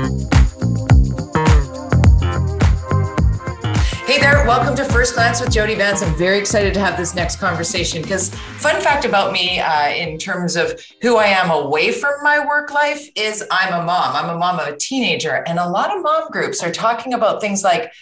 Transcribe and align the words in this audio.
Hey 0.00 0.06
there, 4.18 4.46
welcome 4.46 4.74
to 4.76 4.84
First 4.86 5.14
Glance 5.14 5.42
with 5.42 5.52
Jody 5.52 5.74
Vance. 5.74 6.02
I'm 6.02 6.16
very 6.16 6.38
excited 6.38 6.72
to 6.72 6.80
have 6.80 6.96
this 6.96 7.14
next 7.14 7.36
conversation 7.36 8.00
because, 8.00 8.30
fun 8.30 8.80
fact 8.80 9.04
about 9.04 9.30
me, 9.30 9.60
uh, 9.60 9.88
in 9.88 10.16
terms 10.16 10.56
of 10.56 10.80
who 11.02 11.18
I 11.18 11.26
am 11.26 11.50
away 11.50 11.92
from 11.92 12.14
my 12.22 12.46
work 12.46 12.72
life, 12.72 13.10
is 13.14 13.44
I'm 13.50 13.74
a 13.74 13.82
mom. 13.84 14.16
I'm 14.16 14.34
a 14.34 14.38
mom 14.38 14.58
of 14.58 14.68
a 14.68 14.76
teenager, 14.78 15.44
and 15.46 15.58
a 15.58 15.68
lot 15.68 15.94
of 15.94 16.02
mom 16.02 16.30
groups 16.30 16.62
are 16.62 16.72
talking 16.72 17.12
about 17.12 17.42
things 17.42 17.62
like 17.62 17.92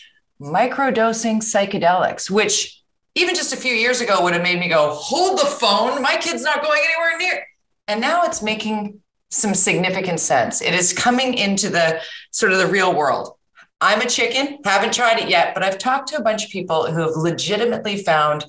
microdosing 0.41 1.39
psychedelics, 1.39 2.31
which 2.31 2.81
even 3.17 3.35
just 3.35 3.53
a 3.53 3.57
few 3.57 3.75
years 3.75 4.01
ago 4.01 4.23
would 4.23 4.35
have 4.35 4.45
made 4.45 4.61
me 4.61 4.69
go, 4.69 4.93
hold 4.93 5.41
the 5.41 5.47
phone, 5.47 6.01
my 6.01 6.17
kid's 6.17 6.45
not 6.45 6.63
going 6.63 6.81
anywhere 6.81 7.19
near. 7.19 7.45
And 7.89 8.01
now 8.01 8.23
it's 8.23 8.41
making 8.41 9.01
some 9.31 9.55
significant 9.55 10.21
sense. 10.21 10.63
It 10.63 10.75
is 10.75 10.93
coming 10.93 11.35
into 11.35 11.69
the 11.69 12.01
sort 12.31 12.53
of 12.53 12.59
the 12.59 12.67
real 12.67 12.95
world. 12.95 13.35
I'm 13.81 14.01
a 14.01 14.07
chicken, 14.07 14.59
haven't 14.65 14.95
tried 14.95 15.21
it 15.21 15.29
yet, 15.29 15.55
but 15.55 15.63
I've 15.63 15.79
talked 15.79 16.09
to 16.09 16.17
a 16.17 16.23
bunch 16.23 16.45
of 16.45 16.51
people 16.51 16.91
who 16.91 17.01
have 17.01 17.17
legitimately 17.17 17.99
found 17.99 18.45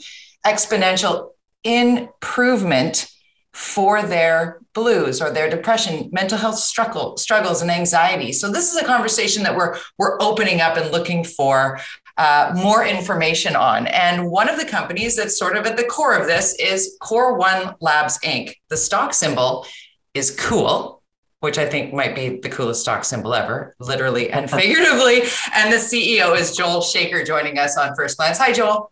exponential 0.46 1.32
improvement 1.64 3.12
for 3.54 4.02
their 4.02 4.60
blues 4.74 5.22
or 5.22 5.32
their 5.32 5.50
depression, 5.50 6.10
mental 6.12 6.38
health 6.38 6.58
struggle, 6.58 7.18
struggles, 7.18 7.62
and 7.62 7.70
anxiety. 7.70 8.32
So 8.32 8.52
this 8.52 8.72
is 8.72 8.82
a 8.82 8.86
conversation 8.86 9.44
that 9.44 9.56
we're 9.56 9.78
we're 9.98 10.22
opening 10.22 10.62
up 10.62 10.78
and 10.78 10.92
looking 10.92 11.24
for 11.24 11.80
uh, 12.18 12.54
more 12.56 12.86
information 12.86 13.56
on. 13.56 13.88
And 13.88 14.30
one 14.30 14.50
of 14.50 14.60
the 14.60 14.66
companies 14.66 15.16
that's 15.16 15.38
sort 15.38 15.58
of 15.58 15.66
at 15.66 15.78
the 15.78 15.84
core 15.84 16.16
of 16.16 16.28
this 16.28 16.54
is 16.60 16.98
Core 17.02 17.38
One 17.38 17.76
Labs 17.82 18.20
Inc. 18.20 18.56
The 18.70 18.78
stock 18.78 19.14
symbol 19.14 19.66
is 20.14 20.32
cool 20.32 21.00
which 21.42 21.58
I 21.58 21.66
think 21.66 21.94
might 21.94 22.16
be 22.16 22.40
the 22.40 22.50
coolest 22.50 22.82
stock 22.82 23.06
symbol 23.06 23.34
ever, 23.34 23.76
literally 23.80 24.32
and 24.32 24.50
figuratively. 24.52 25.22
and 25.54 25.72
the 25.72 25.78
CEO 25.78 26.38
is 26.38 26.56
Joel 26.56 26.82
Shaker 26.82 27.24
joining 27.24 27.58
us 27.58 27.78
on 27.78 27.96
First 27.96 28.18
Glance. 28.18 28.38
Hi, 28.38 28.52
Joel. 28.52 28.92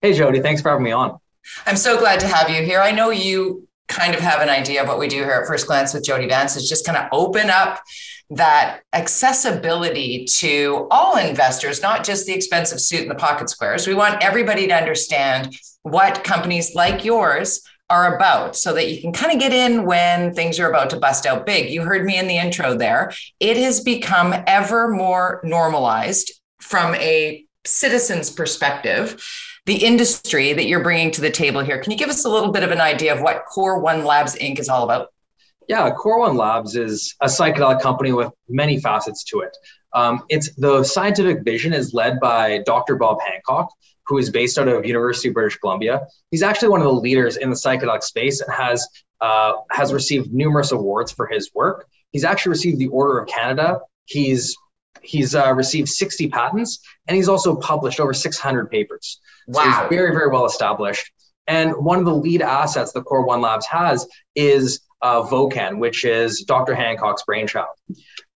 Hey, 0.00 0.12
Jody. 0.12 0.40
Thanks 0.40 0.60
for 0.60 0.70
having 0.70 0.84
me 0.84 0.92
on. 0.92 1.18
I'm 1.66 1.76
so 1.76 1.98
glad 1.98 2.20
to 2.20 2.26
have 2.26 2.50
you 2.50 2.62
here. 2.62 2.80
I 2.80 2.90
know 2.90 3.10
you 3.10 3.66
kind 3.88 4.14
of 4.14 4.20
have 4.20 4.40
an 4.40 4.48
idea 4.48 4.82
of 4.82 4.88
what 4.88 4.98
we 4.98 5.08
do 5.08 5.16
here 5.16 5.32
at 5.32 5.46
First 5.46 5.66
Glance 5.66 5.94
with 5.94 6.04
Jody 6.04 6.26
Vance 6.26 6.56
is 6.56 6.68
just 6.68 6.86
kind 6.86 6.96
of 6.96 7.08
open 7.12 7.50
up 7.50 7.82
that 8.30 8.80
accessibility 8.94 10.24
to 10.24 10.88
all 10.90 11.16
investors, 11.18 11.82
not 11.82 12.04
just 12.04 12.26
the 12.26 12.32
expensive 12.32 12.80
suit 12.80 13.02
and 13.02 13.10
the 13.10 13.14
pocket 13.14 13.50
squares. 13.50 13.86
We 13.86 13.94
want 13.94 14.22
everybody 14.22 14.66
to 14.66 14.74
understand 14.74 15.56
what 15.82 16.24
companies 16.24 16.74
like 16.74 17.04
yours 17.04 17.60
are 17.94 18.16
about 18.16 18.56
so 18.56 18.74
that 18.74 18.90
you 18.90 19.00
can 19.00 19.12
kind 19.12 19.32
of 19.32 19.38
get 19.38 19.52
in 19.52 19.86
when 19.86 20.34
things 20.34 20.58
are 20.58 20.68
about 20.68 20.90
to 20.90 20.98
bust 20.98 21.26
out 21.26 21.46
big. 21.46 21.70
You 21.70 21.82
heard 21.82 22.04
me 22.04 22.18
in 22.18 22.26
the 22.26 22.36
intro 22.36 22.76
there. 22.76 23.12
It 23.38 23.56
has 23.56 23.80
become 23.80 24.34
ever 24.46 24.88
more 24.88 25.40
normalized 25.44 26.32
from 26.60 26.94
a 26.96 27.44
citizen's 27.64 28.30
perspective. 28.30 29.24
The 29.66 29.84
industry 29.84 30.52
that 30.52 30.66
you're 30.66 30.82
bringing 30.82 31.10
to 31.12 31.20
the 31.20 31.30
table 31.30 31.62
here. 31.62 31.80
Can 31.80 31.92
you 31.92 31.98
give 31.98 32.10
us 32.10 32.24
a 32.24 32.28
little 32.28 32.52
bit 32.52 32.64
of 32.64 32.70
an 32.70 32.80
idea 32.80 33.14
of 33.14 33.22
what 33.22 33.44
Core 33.46 33.78
One 33.78 34.04
Labs 34.04 34.34
Inc. 34.36 34.58
is 34.58 34.68
all 34.68 34.84
about? 34.84 35.08
Yeah, 35.68 35.90
Core 35.90 36.18
One 36.18 36.36
Labs 36.36 36.76
is 36.76 37.14
a 37.22 37.26
psychedelic 37.26 37.80
company 37.80 38.12
with 38.12 38.30
many 38.48 38.80
facets 38.80 39.24
to 39.24 39.40
it. 39.40 39.56
Um, 39.94 40.24
it's 40.28 40.54
the 40.56 40.82
scientific 40.82 41.44
vision 41.44 41.72
is 41.72 41.94
led 41.94 42.18
by 42.20 42.62
Dr. 42.66 42.96
Bob 42.96 43.18
Hancock, 43.24 43.70
who 44.06 44.18
is 44.18 44.30
based 44.30 44.58
out 44.58 44.68
of 44.68 44.84
University 44.84 45.28
of 45.28 45.34
British 45.34 45.56
Columbia. 45.58 46.06
He's 46.30 46.42
actually 46.42 46.68
one 46.68 46.80
of 46.80 46.86
the 46.86 46.92
leaders 46.92 47.36
in 47.36 47.50
the 47.50 47.56
psychedelic 47.56 48.02
space 48.02 48.40
and 48.40 48.52
has 48.52 48.86
uh, 49.20 49.52
has 49.70 49.92
received 49.92 50.32
numerous 50.32 50.72
awards 50.72 51.12
for 51.12 51.26
his 51.26 51.50
work. 51.54 51.86
He's 52.10 52.24
actually 52.24 52.50
received 52.50 52.78
the 52.78 52.88
Order 52.88 53.18
of 53.20 53.28
Canada. 53.28 53.80
He's 54.04 54.56
he's 55.02 55.34
uh, 55.34 55.52
received 55.52 55.88
60 55.88 56.28
patents 56.28 56.80
and 57.06 57.16
he's 57.16 57.28
also 57.28 57.56
published 57.56 58.00
over 58.00 58.14
600 58.14 58.70
papers. 58.70 59.20
Wow. 59.48 59.62
So 59.62 59.68
he's 59.68 59.88
very 59.90 60.12
very 60.12 60.30
well 60.30 60.46
established. 60.46 61.10
And 61.46 61.72
one 61.72 61.98
of 61.98 62.06
the 62.06 62.14
lead 62.14 62.42
assets 62.42 62.92
that 62.92 63.02
Core 63.02 63.26
One 63.26 63.40
Labs 63.40 63.66
has 63.66 64.06
is 64.34 64.80
uh, 65.02 65.22
Vocan, 65.22 65.78
which 65.78 66.04
is 66.04 66.42
Dr. 66.44 66.74
Hancock's 66.74 67.22
brainchild. 67.24 67.76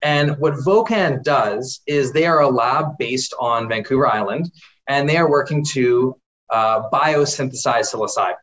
And 0.03 0.39
what 0.39 0.55
Vocan 0.55 1.23
does 1.25 1.81
is 1.87 2.13
they 2.13 2.27
are 2.27 2.43
a 2.43 2.49
lab 2.49 2.99
based 2.99 3.35
on 3.41 3.69
Vancouver 3.69 4.07
Island 4.07 4.51
and 4.89 5.09
they 5.09 5.17
are 5.17 5.31
working 5.31 5.65
to 5.73 6.17
uh, 6.51 6.89
biosynthesize 6.91 7.95
psilocybin. 7.95 8.35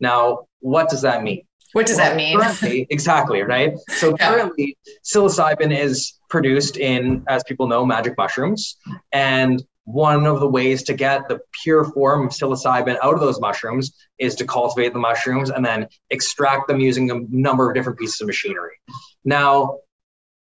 Now, 0.00 0.46
what 0.60 0.88
does 0.88 1.02
that 1.02 1.22
mean? 1.22 1.42
What 1.72 1.86
does 1.86 1.96
well, 1.96 2.10
that 2.10 2.16
mean? 2.16 2.38
Currently, 2.38 2.86
exactly, 2.90 3.42
right? 3.42 3.74
So 3.88 4.10
yeah. 4.18 4.30
currently, 4.30 4.76
psilocybin 5.04 5.76
is 5.76 6.18
produced 6.28 6.76
in, 6.76 7.24
as 7.28 7.42
people 7.44 7.66
know, 7.66 7.84
magic 7.84 8.16
mushrooms. 8.16 8.76
And 9.12 9.62
one 9.84 10.26
of 10.26 10.40
the 10.40 10.48
ways 10.48 10.82
to 10.82 10.94
get 10.94 11.28
the 11.28 11.38
pure 11.62 11.84
form 11.84 12.26
of 12.26 12.32
psilocybin 12.32 12.96
out 13.02 13.14
of 13.14 13.20
those 13.20 13.40
mushrooms 13.40 13.92
is 14.18 14.34
to 14.36 14.44
cultivate 14.44 14.92
the 14.92 14.98
mushrooms 14.98 15.50
and 15.50 15.64
then 15.64 15.86
extract 16.10 16.66
them 16.66 16.80
using 16.80 17.10
a 17.10 17.20
number 17.28 17.68
of 17.68 17.74
different 17.74 17.98
pieces 17.98 18.20
of 18.20 18.26
machinery. 18.26 18.72
Now, 19.24 19.78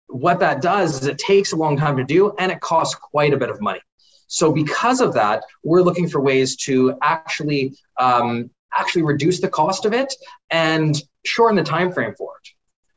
what 0.07 0.39
that 0.39 0.61
does 0.61 1.01
is 1.01 1.07
it 1.07 1.17
takes 1.17 1.51
a 1.51 1.55
long 1.55 1.77
time 1.77 1.97
to 1.97 2.03
do 2.03 2.33
and 2.39 2.51
it 2.51 2.59
costs 2.59 2.95
quite 2.95 3.33
a 3.33 3.37
bit 3.37 3.49
of 3.49 3.61
money. 3.61 3.81
So 4.27 4.51
because 4.51 5.01
of 5.01 5.13
that, 5.13 5.43
we're 5.63 5.81
looking 5.81 6.09
for 6.09 6.19
ways 6.19 6.55
to 6.57 6.97
actually 7.01 7.75
um, 7.97 8.49
actually 8.73 9.03
reduce 9.03 9.39
the 9.39 9.47
cost 9.47 9.85
of 9.85 9.93
it 9.93 10.13
and 10.49 11.01
shorten 11.25 11.55
the 11.55 11.63
time 11.63 11.91
frame 11.91 12.13
for 12.17 12.33
it. 12.43 12.49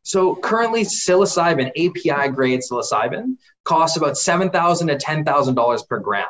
So 0.02 0.34
currently, 0.36 0.84
psilocybin, 0.84 1.68
API 1.70 2.30
grade 2.32 2.60
psilocybin, 2.60 3.36
costs 3.64 3.96
about 3.96 4.16
seven 4.16 4.50
thousand 4.50 4.88
to 4.88 4.96
ten 4.96 5.24
thousand 5.24 5.54
dollars 5.54 5.82
per 5.82 5.98
gram. 5.98 6.26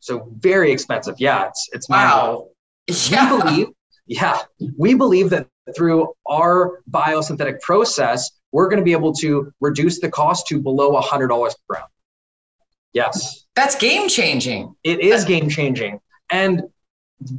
So 0.00 0.28
very 0.38 0.72
expensive. 0.72 1.14
Yeah, 1.18 1.48
it's 1.48 1.68
it's 1.72 1.88
wow. 1.88 2.48
Yeah. 2.88 3.36
We 3.36 3.42
believe, 3.42 3.66
yeah, 4.06 4.42
we 4.76 4.94
believe 4.94 5.30
that 5.30 5.46
through 5.76 6.12
our 6.28 6.80
biosynthetic 6.90 7.60
process, 7.60 8.30
we're 8.50 8.68
going 8.68 8.78
to 8.80 8.84
be 8.84 8.92
able 8.92 9.14
to 9.14 9.52
reduce 9.60 10.00
the 10.00 10.10
cost 10.10 10.46
to 10.48 10.60
below 10.60 11.00
$100 11.00 11.28
per 11.28 11.54
gram. 11.68 11.84
Yes. 12.92 13.41
That's 13.54 13.76
game 13.76 14.08
changing. 14.08 14.74
It 14.82 15.00
is 15.00 15.24
game 15.24 15.48
changing. 15.48 16.00
And 16.30 16.62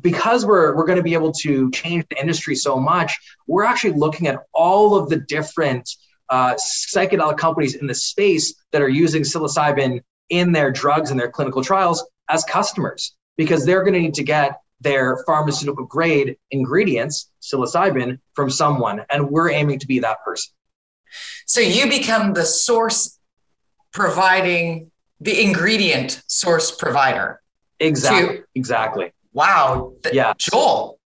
because 0.01 0.46
we're, 0.46 0.75
we're 0.75 0.85
going 0.85 0.97
to 0.97 1.03
be 1.03 1.13
able 1.13 1.31
to 1.31 1.69
change 1.72 2.06
the 2.09 2.19
industry 2.19 2.56
so 2.56 2.79
much, 2.79 3.18
we're 3.47 3.66
actually 3.66 3.94
looking 3.94 4.28
at 4.28 4.40
all 4.53 4.96
of 4.96 5.09
the 5.09 5.18
different 5.18 5.90
uh, 6.29 6.53
psychedelic 6.56 7.38
companies 7.38 7.75
in 7.75 7.88
the 7.88 7.94
space 7.94 8.56
that 8.72 8.81
are 8.81 8.90
using 8.90 9.24
psilocybin 9.24 10.01
in 10.29 10.51
their 10.51 10.72
drugs 10.72 11.12
and 11.12 11.19
their 11.19 11.29
clinical 11.29 11.63
trials 11.63 12.06
as 12.30 12.44
customers 12.45 13.16
because 13.35 13.66
they're 13.66 13.81
going 13.81 13.94
to 13.94 14.00
need 14.00 14.13
to 14.13 14.24
get 14.24 14.59
their 14.81 15.24
pharmaceutical 15.25 15.85
grade 15.85 16.38
ingredients, 16.51 17.31
psilocybin, 17.41 18.19
from 18.34 18.50
someone. 18.50 19.01
And 19.09 19.30
we're 19.30 19.50
aiming 19.50 19.80
to 19.80 19.88
be 19.88 20.00
that 20.00 20.24
person. 20.24 20.53
So 21.45 21.62
you 21.62 21.90
become 21.90 22.34
the 22.34 22.45
source 22.45 23.18
providing 23.91 24.91
the 25.24 25.42
ingredient 25.42 26.22
source 26.28 26.72
provider. 26.72 27.42
Exactly. 27.80 28.38
To, 28.38 28.44
exactly. 28.56 29.12
Wow. 29.34 29.94
yeah. 30.12 30.34
Joel. 30.38 31.00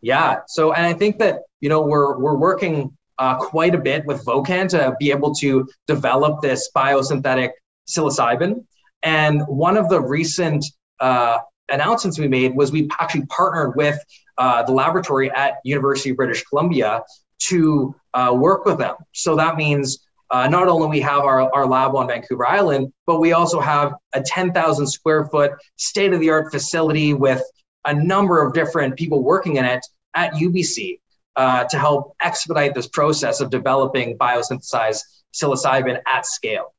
Yeah. 0.00 0.40
So, 0.46 0.72
and 0.72 0.84
I 0.86 0.92
think 0.92 1.18
that, 1.18 1.40
you 1.60 1.68
know, 1.68 1.82
we're, 1.82 2.18
we're 2.18 2.36
working 2.36 2.96
uh, 3.18 3.36
quite 3.36 3.74
a 3.74 3.78
bit 3.78 4.04
with 4.06 4.24
Vocan 4.24 4.68
to 4.70 4.94
be 4.98 5.10
able 5.10 5.34
to 5.36 5.68
develop 5.86 6.40
this 6.42 6.70
biosynthetic 6.74 7.50
psilocybin. 7.86 8.64
And 9.02 9.42
one 9.46 9.76
of 9.76 9.88
the 9.88 10.00
recent 10.00 10.64
uh, 11.00 11.38
announcements 11.70 12.18
we 12.18 12.28
made 12.28 12.54
was 12.54 12.70
we 12.72 12.88
actually 13.00 13.26
partnered 13.26 13.76
with 13.76 13.98
uh, 14.38 14.62
the 14.62 14.72
laboratory 14.72 15.30
at 15.30 15.54
University 15.64 16.10
of 16.10 16.16
British 16.16 16.42
Columbia 16.44 17.02
to 17.40 17.94
uh, 18.14 18.34
work 18.36 18.64
with 18.64 18.78
them. 18.78 18.96
So 19.12 19.36
that 19.36 19.56
means 19.56 20.06
uh, 20.32 20.48
not 20.48 20.66
only 20.66 20.88
we 20.88 21.00
have 21.00 21.20
our, 21.20 21.42
our 21.54 21.66
lab 21.66 21.94
on 21.94 22.08
Vancouver 22.08 22.46
Island, 22.46 22.92
but 23.06 23.20
we 23.20 23.32
also 23.32 23.60
have 23.60 23.92
a 24.14 24.22
10,000 24.22 24.86
square 24.86 25.26
foot 25.26 25.52
state 25.76 26.12
of 26.12 26.20
the 26.20 26.30
art 26.30 26.50
facility 26.50 27.12
with 27.12 27.42
a 27.84 27.94
number 27.94 28.44
of 28.44 28.54
different 28.54 28.96
people 28.96 29.22
working 29.22 29.56
in 29.56 29.64
it 29.64 29.84
at 30.14 30.32
UBC 30.32 31.00
uh, 31.36 31.64
to 31.64 31.78
help 31.78 32.16
expedite 32.20 32.74
this 32.74 32.88
process 32.88 33.40
of 33.40 33.50
developing 33.50 34.16
biosynthesized 34.16 35.02
psilocybin 35.34 36.00
at 36.06 36.26
scale. 36.26 36.74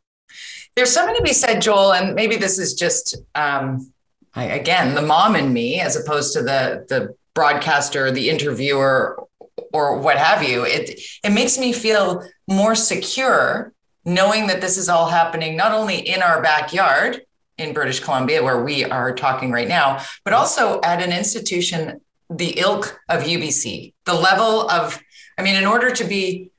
There's 0.75 0.91
something 0.91 1.15
to 1.15 1.21
be 1.21 1.33
said, 1.33 1.61
Joel, 1.61 1.93
and 1.93 2.15
maybe 2.15 2.35
this 2.35 2.57
is 2.57 2.73
just 2.73 3.17
um, 3.35 3.93
I, 4.33 4.45
again 4.45 4.95
the 4.95 5.01
mom 5.01 5.35
in 5.35 5.53
me, 5.53 5.79
as 5.79 5.95
opposed 5.95 6.33
to 6.33 6.41
the 6.41 6.85
the 6.89 7.15
broadcaster, 7.35 8.11
the 8.11 8.29
interviewer, 8.29 9.23
or 9.71 9.97
what 9.99 10.17
have 10.17 10.43
you. 10.43 10.65
It 10.65 10.99
it 11.23 11.31
makes 11.31 11.57
me 11.57 11.73
feel 11.73 12.27
more 12.47 12.75
secure 12.75 13.73
knowing 14.05 14.47
that 14.47 14.61
this 14.61 14.77
is 14.77 14.89
all 14.89 15.07
happening 15.07 15.55
not 15.55 15.71
only 15.71 15.97
in 15.97 16.21
our 16.21 16.41
backyard 16.41 17.21
in 17.57 17.73
British 17.73 17.99
Columbia, 17.99 18.43
where 18.43 18.63
we 18.63 18.83
are 18.83 19.13
talking 19.13 19.51
right 19.51 19.67
now, 19.67 20.03
but 20.25 20.33
also 20.33 20.81
at 20.81 21.01
an 21.01 21.11
institution 21.11 22.01
the 22.29 22.59
ilk 22.59 22.99
of 23.09 23.23
UBC. 23.23 23.93
The 24.05 24.13
level 24.13 24.69
of, 24.69 24.99
I 25.37 25.43
mean, 25.43 25.55
in 25.55 25.65
order 25.65 25.91
to 25.91 26.03
be 26.03 26.51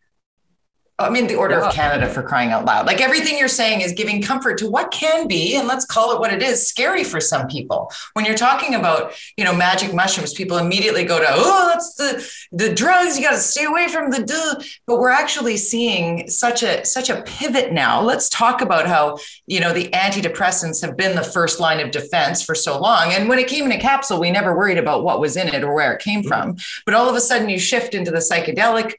I 0.97 1.11
mean, 1.11 1.27
the 1.27 1.35
Order 1.35 1.59
yeah. 1.59 1.67
of 1.67 1.75
Canada 1.75 2.09
for 2.09 2.23
crying 2.23 2.51
out 2.51 2.65
loud. 2.65 2.87
Like 2.87 3.01
everything 3.01 3.37
you're 3.37 3.49
saying 3.49 3.81
is 3.81 3.91
giving 3.91 4.23
comfort 4.23 4.59
to 4.59 4.71
what 4.71 4.93
can 4.93 5.27
be, 5.27 5.57
and 5.57 5.67
let's 5.67 5.85
call 5.85 6.13
it 6.13 6.21
what 6.21 6.33
it 6.33 6.41
is, 6.41 6.69
scary 6.69 7.03
for 7.03 7.21
some 7.21 7.49
people. 7.49 7.91
When 8.13 8.25
you're 8.25 8.37
talking 8.37 8.77
about, 8.77 9.13
you 9.37 9.45
know, 9.45 9.53
magic 9.53 9.93
mushrooms, 9.93 10.33
people 10.33 10.57
immediately 10.57 11.05
go 11.05 11.19
to, 11.19 11.27
oh, 11.29 11.69
that's 11.69 11.95
the 11.95 12.31
the 12.53 12.73
drugs. 12.73 13.19
You 13.19 13.25
got 13.25 13.33
to 13.33 13.39
stay 13.39 13.65
away 13.65 13.89
from 13.89 14.13
the 14.13 14.23
duh. 14.23 14.63
But 14.87 15.01
we're 15.01 15.11
actually 15.11 15.57
seeing 15.57 16.29
such 16.29 16.63
a 16.63 16.85
such 16.85 17.11
a 17.11 17.23
pivot 17.23 17.73
now. 17.73 18.01
Let's 18.01 18.29
talk 18.29 18.61
about 18.61 18.87
how 18.87 19.19
you 19.49 19.59
know 19.59 19.73
the 19.73 19.89
antidepressants 19.89 20.81
have 20.83 20.97
been 20.97 21.17
the 21.17 21.25
first 21.25 21.59
line 21.59 21.81
of 21.81 21.91
defense 21.91 22.45
for 22.45 22.55
so 22.55 22.79
long. 22.79 23.13
And 23.13 23.29
when 23.29 23.41
it 23.41 23.49
came 23.49 23.65
in 23.65 23.73
a 23.73 23.81
capsule, 23.81 24.21
we 24.21 24.31
never 24.31 24.57
worried 24.57 24.79
about 24.79 25.03
what 25.03 25.19
was 25.19 25.37
in 25.37 25.49
it 25.49 25.65
or 25.65 25.75
where 25.75 25.93
it 25.93 26.03
came 26.03 26.21
mm-hmm. 26.21 26.29
from. 26.29 26.57
But 26.87 26.95
all 26.95 27.09
of 27.09 27.17
a 27.17 27.21
sudden, 27.21 27.49
you 27.49 27.59
shift 27.59 27.95
into 27.95 28.13
the 28.13 28.19
psychedelic, 28.19 28.95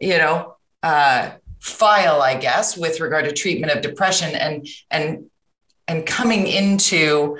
you 0.00 0.18
know 0.18 0.55
uh, 0.86 1.32
file, 1.58 2.22
I 2.22 2.36
guess, 2.36 2.76
with 2.76 3.00
regard 3.00 3.24
to 3.24 3.32
treatment 3.32 3.72
of 3.72 3.82
depression 3.82 4.36
and 4.36 4.68
and 4.88 5.26
and 5.88 6.06
coming 6.06 6.46
into 6.46 7.38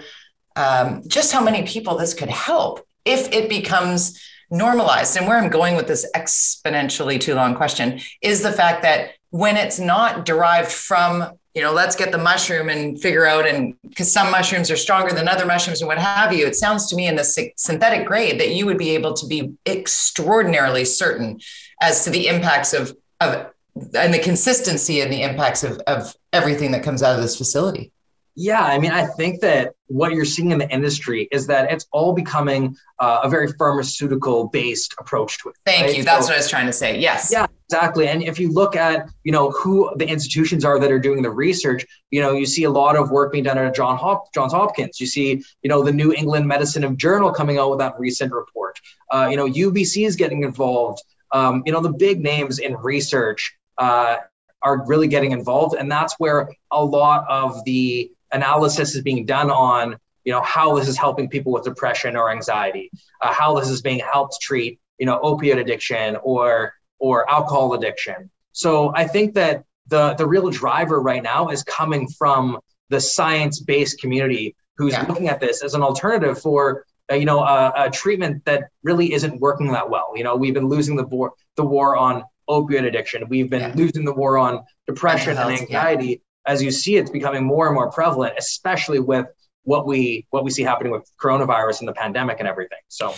um, 0.56 1.02
just 1.06 1.32
how 1.32 1.42
many 1.42 1.62
people 1.62 1.96
this 1.96 2.12
could 2.12 2.28
help 2.28 2.84
if 3.04 3.32
it 3.32 3.48
becomes 3.48 4.20
normalized. 4.50 5.16
And 5.16 5.28
where 5.28 5.38
I'm 5.38 5.48
going 5.48 5.76
with 5.76 5.86
this 5.86 6.04
exponentially 6.14 7.20
too 7.20 7.34
long 7.34 7.54
question 7.54 8.00
is 8.20 8.42
the 8.42 8.52
fact 8.52 8.82
that 8.82 9.10
when 9.30 9.56
it's 9.56 9.78
not 9.78 10.24
derived 10.24 10.72
from 10.72 11.38
you 11.54 11.62
know 11.62 11.72
let's 11.72 11.96
get 11.96 12.10
the 12.10 12.18
mushroom 12.18 12.68
and 12.68 13.00
figure 13.00 13.26
out 13.26 13.46
and 13.46 13.74
because 13.88 14.12
some 14.12 14.30
mushrooms 14.30 14.70
are 14.70 14.76
stronger 14.76 15.14
than 15.14 15.26
other 15.26 15.46
mushrooms 15.46 15.80
and 15.80 15.88
what 15.88 15.98
have 15.98 16.32
you 16.32 16.46
it 16.46 16.54
sounds 16.54 16.86
to 16.88 16.96
me 16.96 17.06
in 17.06 17.16
the 17.16 17.24
synthetic 17.56 18.06
grade 18.06 18.38
that 18.38 18.50
you 18.50 18.66
would 18.66 18.76
be 18.76 18.90
able 18.90 19.14
to 19.14 19.26
be 19.26 19.54
extraordinarily 19.66 20.84
certain 20.84 21.40
as 21.80 22.04
to 22.04 22.10
the 22.10 22.28
impacts 22.28 22.74
of 22.74 22.94
of 23.20 23.52
and 23.94 24.14
the 24.14 24.18
consistency 24.18 25.00
and 25.00 25.12
the 25.12 25.22
impacts 25.22 25.62
of, 25.62 25.78
of 25.86 26.14
everything 26.32 26.72
that 26.72 26.82
comes 26.82 27.02
out 27.02 27.14
of 27.14 27.22
this 27.22 27.36
facility. 27.36 27.92
Yeah, 28.38 28.62
I 28.62 28.78
mean, 28.78 28.92
I 28.92 29.06
think 29.06 29.40
that 29.40 29.72
what 29.86 30.12
you're 30.12 30.26
seeing 30.26 30.50
in 30.50 30.58
the 30.58 30.68
industry 30.70 31.26
is 31.32 31.46
that 31.46 31.72
it's 31.72 31.86
all 31.90 32.12
becoming 32.12 32.76
uh, 32.98 33.20
a 33.22 33.30
very 33.30 33.50
pharmaceutical 33.52 34.48
based 34.48 34.94
approach 34.98 35.38
to 35.42 35.48
it. 35.48 35.56
Thank 35.64 35.86
right? 35.86 35.96
you. 35.96 36.02
That's 36.02 36.26
so, 36.26 36.32
what 36.32 36.34
I 36.34 36.38
was 36.40 36.50
trying 36.50 36.66
to 36.66 36.72
say. 36.72 36.98
Yes. 36.98 37.30
Yeah, 37.32 37.46
exactly. 37.66 38.08
And 38.08 38.22
if 38.22 38.38
you 38.38 38.52
look 38.52 38.76
at, 38.76 39.08
you 39.24 39.32
know, 39.32 39.52
who 39.52 39.90
the 39.96 40.06
institutions 40.06 40.66
are 40.66 40.78
that 40.78 40.92
are 40.92 40.98
doing 40.98 41.22
the 41.22 41.30
research, 41.30 41.86
you 42.10 42.20
know, 42.20 42.34
you 42.34 42.44
see 42.44 42.64
a 42.64 42.70
lot 42.70 42.94
of 42.94 43.10
work 43.10 43.32
being 43.32 43.44
done 43.44 43.56
at 43.56 43.74
John 43.74 43.96
Hop- 43.96 44.34
Johns 44.34 44.52
Hopkins. 44.52 45.00
You 45.00 45.06
see, 45.06 45.42
you 45.62 45.70
know, 45.70 45.82
the 45.82 45.92
New 45.92 46.12
England 46.12 46.46
Medicine 46.46 46.84
of 46.84 46.98
Journal 46.98 47.32
coming 47.32 47.56
out 47.56 47.70
with 47.70 47.78
that 47.78 47.98
recent 47.98 48.34
report. 48.34 48.78
Uh, 49.10 49.28
you 49.30 49.38
know, 49.38 49.46
UBC 49.46 50.06
is 50.06 50.14
getting 50.14 50.42
involved 50.42 51.02
um, 51.36 51.62
you 51.66 51.72
know, 51.72 51.82
the 51.88 51.96
big 52.08 52.16
names 52.32 52.58
in 52.66 52.72
research 52.92 53.40
uh, 53.86 54.16
are 54.62 54.76
really 54.86 55.08
getting 55.14 55.32
involved. 55.32 55.74
And 55.80 55.90
that's 55.96 56.14
where 56.22 56.38
a 56.70 56.82
lot 57.00 57.20
of 57.28 57.48
the 57.64 58.10
analysis 58.32 58.94
is 58.96 59.02
being 59.02 59.26
done 59.26 59.50
on, 59.50 59.84
you 60.24 60.32
know, 60.32 60.42
how 60.56 60.68
this 60.76 60.88
is 60.88 60.96
helping 60.96 61.28
people 61.28 61.52
with 61.52 61.64
depression 61.64 62.16
or 62.16 62.30
anxiety, 62.30 62.90
uh, 63.22 63.32
how 63.40 63.50
this 63.58 63.68
is 63.68 63.80
being 63.82 64.00
helped 64.14 64.34
treat, 64.40 64.72
you 65.00 65.06
know, 65.08 65.18
opioid 65.30 65.58
addiction 65.64 66.16
or, 66.22 66.72
or 66.98 67.28
alcohol 67.30 67.74
addiction. 67.74 68.30
So 68.52 68.70
I 69.02 69.04
think 69.06 69.34
that 69.34 69.64
the, 69.94 70.14
the 70.14 70.26
real 70.26 70.48
driver 70.50 70.98
right 71.10 71.22
now 71.22 71.48
is 71.54 71.62
coming 71.80 72.08
from 72.20 72.58
the 72.88 73.00
science-based 73.00 74.00
community 74.00 74.56
who's 74.78 74.94
yeah. 74.94 75.06
looking 75.08 75.28
at 75.28 75.38
this 75.40 75.62
as 75.62 75.74
an 75.74 75.82
alternative 75.82 76.36
for 76.40 76.86
you 77.10 77.24
know, 77.24 77.40
a, 77.40 77.72
a, 77.76 77.90
treatment 77.90 78.44
that 78.44 78.64
really 78.82 79.12
isn't 79.12 79.40
working 79.40 79.72
that 79.72 79.88
well. 79.88 80.12
You 80.16 80.24
know, 80.24 80.34
we've 80.36 80.54
been 80.54 80.68
losing 80.68 80.96
the 80.96 81.06
war, 81.06 81.32
the 81.56 81.64
war 81.64 81.96
on 81.96 82.24
opioid 82.48 82.86
addiction. 82.86 83.28
We've 83.28 83.48
been 83.48 83.60
yeah. 83.60 83.72
losing 83.74 84.04
the 84.04 84.14
war 84.14 84.38
on 84.38 84.64
depression 84.86 85.36
health, 85.36 85.50
and 85.50 85.60
anxiety. 85.60 86.06
Yeah. 86.06 86.52
As 86.52 86.62
you 86.62 86.70
see, 86.70 86.96
it's 86.96 87.10
becoming 87.10 87.44
more 87.44 87.66
and 87.66 87.74
more 87.74 87.90
prevalent, 87.90 88.34
especially 88.38 89.00
with 89.00 89.26
what 89.62 89.86
we 89.86 90.26
what 90.30 90.44
we 90.44 90.50
see 90.50 90.62
happening 90.62 90.92
with 90.92 91.08
coronavirus 91.20 91.80
and 91.80 91.88
the 91.88 91.92
pandemic 91.92 92.38
and 92.38 92.48
everything. 92.48 92.78
So. 92.88 93.14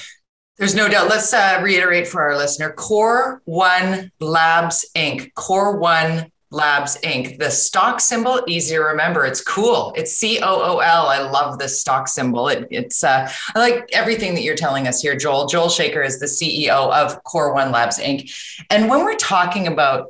There's 0.59 0.75
no 0.75 0.89
doubt. 0.89 1.09
Let's 1.09 1.33
uh, 1.33 1.61
reiterate 1.63 2.09
for 2.09 2.21
our 2.21 2.37
listener 2.37 2.73
Core 2.73 3.43
One 3.45 4.11
Labs 4.19 4.91
Inc. 4.97 5.33
Core 5.35 5.79
One 5.79 6.33
Labs 6.51 6.97
Inc. 7.03 7.39
The 7.39 7.51
stock 7.51 8.01
symbol, 8.01 8.43
easy 8.47 8.75
to 8.77 8.81
remember. 8.81 9.27
It's 9.27 9.43
cool. 9.43 9.93
It's 9.97 10.13
C 10.13 10.41
O 10.41 10.77
O 10.77 10.79
L. 10.79 11.07
I 11.07 11.21
love 11.21 11.59
this 11.59 11.81
stock 11.81 12.09
symbol. 12.09 12.49
It, 12.49 12.67
it's 12.71 13.05
uh, 13.05 13.31
I 13.55 13.59
like 13.59 13.89
everything 13.93 14.35
that 14.35 14.43
you're 14.43 14.57
telling 14.57 14.89
us 14.89 15.03
here, 15.03 15.17
Joel. 15.17 15.47
Joel 15.47 15.69
Shaker 15.69 16.03
is 16.03 16.19
the 16.19 16.27
CEO 16.27 16.91
of 16.93 17.23
Core 17.25 17.53
One 17.53 17.71
Labs 17.71 17.99
Inc. 17.99 18.33
And 18.71 18.89
when 18.89 19.05
we're 19.05 19.17
talking 19.17 19.67
about 19.67 20.09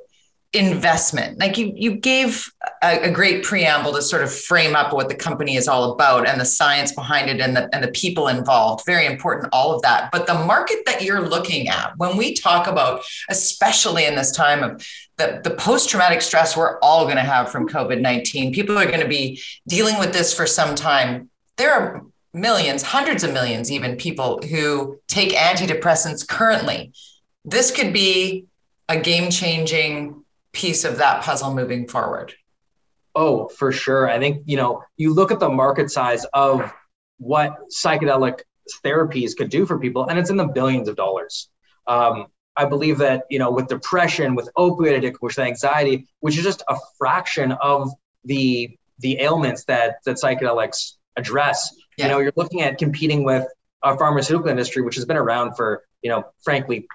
investment. 0.55 1.39
Like 1.39 1.59
you 1.59 1.73
you 1.77 1.97
gave 1.97 2.51
a, 2.83 3.03
a, 3.03 3.11
great 3.11 3.45
preamble 3.45 3.93
to 3.93 4.01
sort 4.01 4.23
of 4.23 4.33
frame 4.33 4.75
up 4.75 4.95
what 4.95 5.11
the 5.11 5.15
company 5.15 5.57
is 5.57 5.69
all 5.69 5.93
about 5.93 6.27
and 6.27 6.41
the 6.41 6.47
science 6.47 6.91
behind 6.93 7.29
it 7.29 7.39
and 7.39 7.55
the 7.55 7.69
and 7.75 7.85
the 7.85 7.91
people 7.91 8.29
involved. 8.29 8.87
Very 8.87 9.05
important 9.05 9.51
all 9.53 9.75
of 9.75 9.83
that. 9.83 10.11
But 10.11 10.27
the 10.27 10.33
market 10.33 10.79
that 10.87 11.03
you're 11.03 11.21
looking 11.21 11.69
at 11.69 11.93
when 11.99 12.17
we 12.17 12.33
talk 12.33 12.67
about 12.67 13.03
especially 13.29 14.07
in 14.07 14.17
this 14.17 14.33
time 14.33 14.63
of 14.63 14.87
the, 15.19 15.41
the 15.45 15.51
post-traumatic 15.51 16.23
stress 16.23 16.57
we're 16.57 16.79
all 16.79 17.05
going 17.05 17.17
to 17.17 17.23
have 17.23 17.51
from 17.51 17.69
covid-19 17.69 18.55
people 18.55 18.79
are 18.79 18.87
going 18.87 19.01
to 19.01 19.09
be 19.09 19.43
dealing 19.67 19.99
with 19.99 20.15
this 20.15 20.33
for 20.33 20.47
some 20.47 20.75
time. 20.75 21.29
There 21.59 21.73
are 21.75 22.03
millions 22.33 22.83
hundreds 22.83 23.23
of 23.23 23.35
millions 23.35 23.71
even 23.71 23.97
people 23.97 24.41
who 24.49 24.99
take 25.09 25.33
antidepressants 25.33 26.27
currently. 26.27 26.93
This 27.45 27.71
could 27.71 27.93
be 27.93 28.47
a 28.89 28.99
game-changing 28.99 30.25
piece 30.59 30.85
of 30.85 30.99
that 30.99 31.23
puzzle 31.23 31.55
moving 31.55 31.87
forward? 31.87 32.35
Oh, 33.15 33.49
for 33.49 33.71
sure. 33.73 34.09
I 34.09 34.19
think, 34.19 34.43
you 34.47 34.57
know, 34.57 34.83
you 34.97 35.15
look 35.15 35.31
at 35.31 35.41
the 35.41 35.49
market 35.49 35.91
size 35.91 36.25
of 36.33 36.73
what 37.19 37.53
psychedelic 37.71 38.41
therapies 38.85 39.37
could 39.37 39.51
do 39.51 39.67
for 39.67 39.79
people, 39.79 40.09
and 40.09 40.19
it's 40.19 40.31
in 40.31 40.37
the 40.37 40.47
billions 40.47 40.89
of 40.89 40.97
dollars. 40.97 41.49
Um, 41.87 42.27
I 42.57 42.65
believe 42.65 42.99
that, 42.99 43.23
you 43.31 43.39
know, 43.39 43.51
with 43.51 43.69
depression, 43.69 44.35
with 44.35 44.49
opioid 44.57 44.97
addiction, 44.99 45.21
with 45.23 45.39
anxiety, 45.39 46.07
which 46.21 46.37
is 46.37 46.45
just 46.45 46.63
a 46.69 46.77
fraction 46.99 47.53
of 47.53 47.91
the 48.25 48.77
the 48.99 49.21
ailments 49.21 49.65
that 49.65 49.99
that 50.05 50.17
psychedelics 50.17 50.95
address. 51.17 51.73
Yeah. 51.97 52.07
You 52.07 52.11
know, 52.11 52.19
you're 52.19 52.33
looking 52.37 52.63
at 52.63 52.79
competing 52.79 53.23
with 53.25 53.47
a 53.83 53.97
pharmaceutical 53.97 54.51
industry, 54.51 54.83
which 54.83 54.97
has 54.97 55.05
been 55.05 55.17
around 55.17 55.55
for, 55.55 55.85
you 56.03 56.11
know, 56.11 56.25
frankly, 56.43 56.87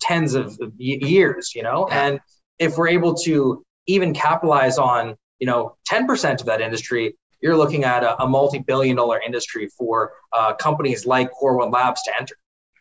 tens 0.00 0.34
of 0.34 0.58
years, 0.78 1.54
you 1.54 1.62
know, 1.62 1.86
yeah. 1.88 2.06
and 2.06 2.20
if 2.60 2.78
we're 2.78 2.88
able 2.88 3.14
to 3.14 3.64
even 3.86 4.14
capitalize 4.14 4.78
on, 4.78 5.16
you 5.40 5.46
know, 5.46 5.76
10% 5.90 6.40
of 6.40 6.46
that 6.46 6.60
industry, 6.60 7.16
you're 7.40 7.56
looking 7.56 7.84
at 7.84 8.04
a, 8.04 8.22
a 8.22 8.28
multi-billion 8.28 8.94
dollar 8.94 9.20
industry 9.20 9.68
for 9.76 10.12
uh, 10.32 10.52
companies 10.54 11.06
like 11.06 11.30
Core 11.32 11.56
One 11.56 11.70
Labs 11.70 12.02
to 12.04 12.12
enter. 12.20 12.36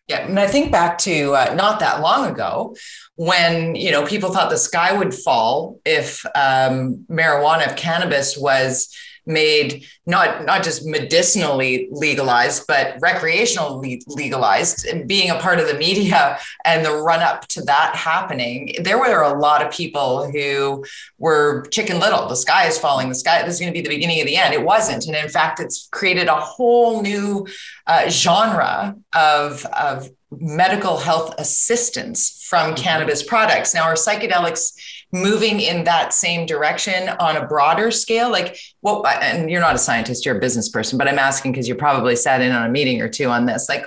Yeah, 0.08 0.28
and 0.28 0.40
I 0.40 0.48
think 0.48 0.72
back 0.72 0.98
to 1.00 1.36
uh, 1.36 1.54
not 1.56 1.80
that 1.82 2.02
long 2.02 2.30
ago 2.30 2.76
when 3.16 3.76
you 3.76 3.92
know 3.92 4.06
people 4.06 4.32
thought 4.32 4.50
the 4.50 4.58
sky 4.58 4.92
would 4.92 5.14
fall 5.14 5.80
if 5.86 6.26
um, 6.36 7.06
marijuana, 7.10 7.68
if 7.68 7.76
cannabis 7.76 8.36
was 8.36 8.94
made 9.30 9.86
not 10.06 10.44
not 10.46 10.64
just 10.64 10.86
medicinally 10.86 11.88
legalized 11.92 12.66
but 12.68 13.00
recreationally 13.00 14.02
legalized 14.08 14.86
and 14.86 15.08
being 15.08 15.30
a 15.30 15.40
part 15.40 15.60
of 15.60 15.68
the 15.68 15.76
media 15.76 16.38
and 16.66 16.86
the 16.86 16.92
run 16.92 17.22
up 17.22 17.48
to 17.48 17.62
that 17.62 17.96
happening 17.96 18.76
there 18.82 18.98
were 18.98 19.22
a 19.22 19.40
lot 19.40 19.66
of 19.66 19.72
people 19.72 20.30
who 20.32 20.84
were 21.18 21.66
chicken 21.72 22.00
little. 22.00 22.28
The 22.28 22.36
sky 22.36 22.68
is 22.68 22.78
falling. 22.78 23.10
The 23.10 23.16
sky 23.16 23.44
this 23.44 23.56
is 23.56 23.60
going 23.60 23.72
to 23.72 23.78
be 23.78 23.82
the 23.82 23.94
beginning 23.94 24.20
of 24.22 24.28
the 24.28 24.38
end. 24.38 24.54
It 24.54 24.64
wasn't. 24.64 25.06
And 25.06 25.16
in 25.16 25.30
fact 25.30 25.60
it's 25.60 25.88
created 25.92 26.28
a 26.28 26.36
whole 26.36 27.02
new 27.02 27.48
uh, 27.88 28.10
genre 28.10 28.96
of 29.16 29.66
of 29.68 30.10
medical 30.32 30.98
health 30.98 31.34
assistance 31.38 32.46
from 32.48 32.74
mm-hmm. 32.74 32.84
cannabis 32.84 33.24
products. 33.24 33.74
Now 33.74 33.84
are 33.84 33.96
psychedelics 33.96 34.74
moving 35.12 35.60
in 35.60 35.84
that 35.84 36.14
same 36.14 36.46
direction 36.46 37.10
on 37.20 37.36
a 37.36 37.48
broader 37.48 37.90
scale 37.90 38.30
like 38.30 38.58
what 38.82 39.06
and 39.24 39.50
you're 39.50 39.62
not 39.62 39.76
a 39.76 39.80
scientist 39.80 40.26
you're 40.26 40.38
a 40.38 40.40
business 40.40 40.70
person 40.70 40.98
but 40.98 41.08
i'm 41.08 41.20
asking 41.20 41.52
because 41.52 41.68
you 41.68 41.76
probably 41.76 42.16
sat 42.16 42.42
in 42.42 42.52
on 42.52 42.66
a 42.66 42.70
meeting 42.70 43.02
or 43.02 43.10
two 43.10 43.28
on 43.28 43.46
this 43.46 43.68
like 43.68 43.86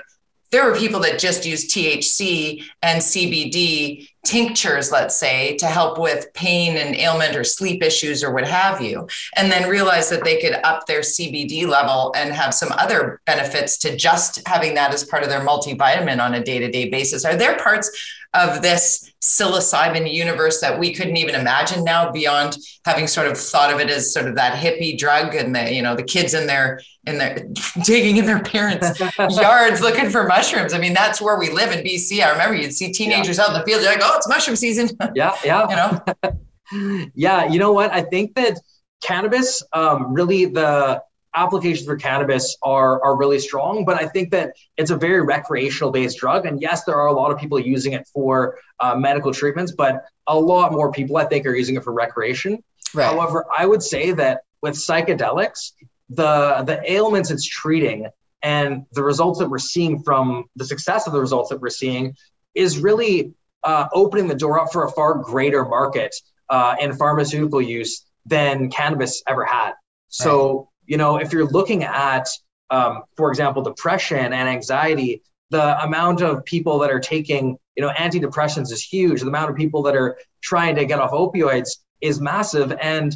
there 0.53 0.69
were 0.69 0.77
people 0.77 0.99
that 0.99 1.17
just 1.17 1.47
use 1.47 1.73
THC 1.73 2.63
and 2.83 3.01
CBD 3.01 4.07
tinctures, 4.23 4.91
let's 4.91 5.17
say, 5.17 5.57
to 5.57 5.65
help 5.65 5.97
with 5.97 6.31
pain 6.35 6.77
and 6.77 6.95
ailment 6.95 7.35
or 7.35 7.43
sleep 7.43 7.81
issues 7.81 8.23
or 8.23 8.31
what 8.31 8.47
have 8.47 8.79
you, 8.79 9.07
and 9.35 9.51
then 9.51 9.67
realize 9.67 10.09
that 10.09 10.23
they 10.23 10.39
could 10.39 10.53
up 10.63 10.85
their 10.85 11.01
CBD 11.01 11.67
level 11.67 12.13
and 12.15 12.31
have 12.31 12.53
some 12.53 12.71
other 12.73 13.19
benefits 13.25 13.79
to 13.79 13.97
just 13.97 14.47
having 14.47 14.75
that 14.75 14.93
as 14.93 15.03
part 15.03 15.23
of 15.23 15.29
their 15.29 15.43
multivitamin 15.43 16.23
on 16.23 16.35
a 16.35 16.43
day 16.43 16.59
to 16.59 16.69
day 16.69 16.87
basis. 16.87 17.25
Are 17.25 17.35
there 17.35 17.57
parts 17.57 17.89
of 18.35 18.61
this 18.61 19.11
psilocybin 19.23 20.13
universe 20.13 20.59
that 20.59 20.77
we 20.77 20.93
couldn't 20.93 21.15
even 21.15 21.33
imagine 21.33 21.81
now 21.81 22.11
beyond 22.11 22.57
having 22.83 23.07
sort 23.07 23.25
of 23.25 23.37
thought 23.37 23.73
of 23.73 23.79
it 23.79 23.89
as 23.89 24.13
sort 24.13 24.27
of 24.27 24.35
that 24.35 24.53
hippie 24.61 24.97
drug 24.97 25.33
and 25.33 25.55
the 25.55 25.73
you 25.73 25.81
know 25.81 25.95
the 25.95 26.03
kids 26.03 26.33
in 26.33 26.45
their 26.45 26.81
in 27.05 27.17
their 27.17 27.37
digging 27.85 28.17
in 28.17 28.25
their 28.25 28.41
parents 28.41 28.99
yards 29.29 29.79
looking 29.79 30.09
for 30.09 30.27
mushrooms. 30.27 30.73
I 30.73 30.77
mean 30.77 30.93
that's 30.93 31.21
where 31.21 31.39
we 31.39 31.49
live 31.49 31.71
in 31.71 31.85
bc 31.85 32.21
i 32.21 32.29
remember 32.31 32.55
you'd 32.55 32.73
see 32.73 32.91
teenagers 32.91 33.37
yeah. 33.37 33.45
out 33.45 33.53
in 33.53 33.59
the 33.59 33.65
field 33.65 33.81
you're 33.81 33.91
like 33.91 34.01
oh 34.03 34.13
it's 34.17 34.27
mushroom 34.27 34.57
season. 34.57 34.89
Yeah 35.15 35.33
yeah. 35.45 35.69
You 35.69 35.75
know? 35.75 37.09
Yeah, 37.13 37.45
you 37.45 37.59
know 37.59 37.71
what? 37.71 37.91
I 37.91 38.01
think 38.01 38.35
that 38.35 38.59
cannabis, 39.03 39.61
um, 39.73 40.13
really 40.13 40.45
the 40.45 41.03
applications 41.35 41.85
for 41.85 41.95
cannabis 41.95 42.57
are 42.61 43.03
are 43.03 43.15
really 43.17 43.39
strong, 43.39 43.85
but 43.85 44.01
I 44.01 44.07
think 44.07 44.31
that 44.31 44.55
it's 44.77 44.91
a 44.91 44.97
very 44.97 45.21
recreational 45.21 45.91
based 45.91 46.17
drug. 46.17 46.45
And 46.45 46.61
yes, 46.61 46.83
there 46.83 46.95
are 46.95 47.07
a 47.07 47.13
lot 47.13 47.31
of 47.31 47.37
people 47.37 47.59
using 47.59 47.93
it 47.93 48.07
for 48.07 48.57
uh, 48.79 48.95
medical 48.95 49.33
treatments, 49.33 49.71
but 49.71 50.05
a 50.27 50.37
lot 50.37 50.71
more 50.71 50.91
people 50.91 51.17
I 51.17 51.25
think 51.25 51.45
are 51.45 51.55
using 51.55 51.75
it 51.75 51.83
for 51.83 51.93
recreation. 51.93 52.63
Right. 52.93 53.05
However, 53.05 53.45
I 53.55 53.65
would 53.65 53.81
say 53.81 54.11
that 54.11 54.41
with 54.61 54.75
psychedelics, 54.75 55.71
the 56.09 56.63
the 56.65 56.81
ailments 56.91 57.31
it's 57.31 57.47
treating 57.47 58.07
and 58.41 58.85
the 58.91 59.03
results 59.03 59.39
that 59.39 59.49
we're 59.49 59.57
seeing 59.57 60.03
from 60.03 60.45
the 60.55 60.65
success 60.65 61.07
of 61.07 61.13
the 61.13 61.19
results 61.19 61.49
that 61.49 61.61
we're 61.61 61.69
seeing 61.69 62.15
is 62.53 62.77
really 62.77 63.33
uh, 63.63 63.87
opening 63.93 64.27
the 64.27 64.35
door 64.35 64.59
up 64.59 64.71
for 64.71 64.85
a 64.85 64.91
far 64.91 65.15
greater 65.15 65.63
market 65.65 66.13
uh, 66.49 66.75
in 66.79 66.93
pharmaceutical 66.93 67.61
use 67.61 68.05
than 68.25 68.69
cannabis 68.69 69.23
ever 69.27 69.45
had. 69.45 69.73
So, 70.09 70.57
right. 70.57 70.67
You 70.85 70.97
know, 70.97 71.17
if 71.17 71.31
you're 71.31 71.47
looking 71.47 71.83
at, 71.83 72.27
um, 72.69 73.03
for 73.15 73.29
example, 73.29 73.61
depression 73.61 74.33
and 74.33 74.49
anxiety, 74.49 75.21
the 75.49 75.81
amount 75.83 76.21
of 76.21 76.43
people 76.45 76.79
that 76.79 76.89
are 76.89 76.99
taking, 76.99 77.57
you 77.75 77.83
know, 77.83 77.91
antidepressants 77.91 78.71
is 78.71 78.83
huge. 78.83 79.21
The 79.21 79.27
amount 79.27 79.51
of 79.51 79.55
people 79.55 79.83
that 79.83 79.95
are 79.95 80.17
trying 80.41 80.75
to 80.75 80.85
get 80.85 80.99
off 80.99 81.11
opioids 81.11 81.77
is 82.01 82.19
massive. 82.19 82.73
And, 82.81 83.15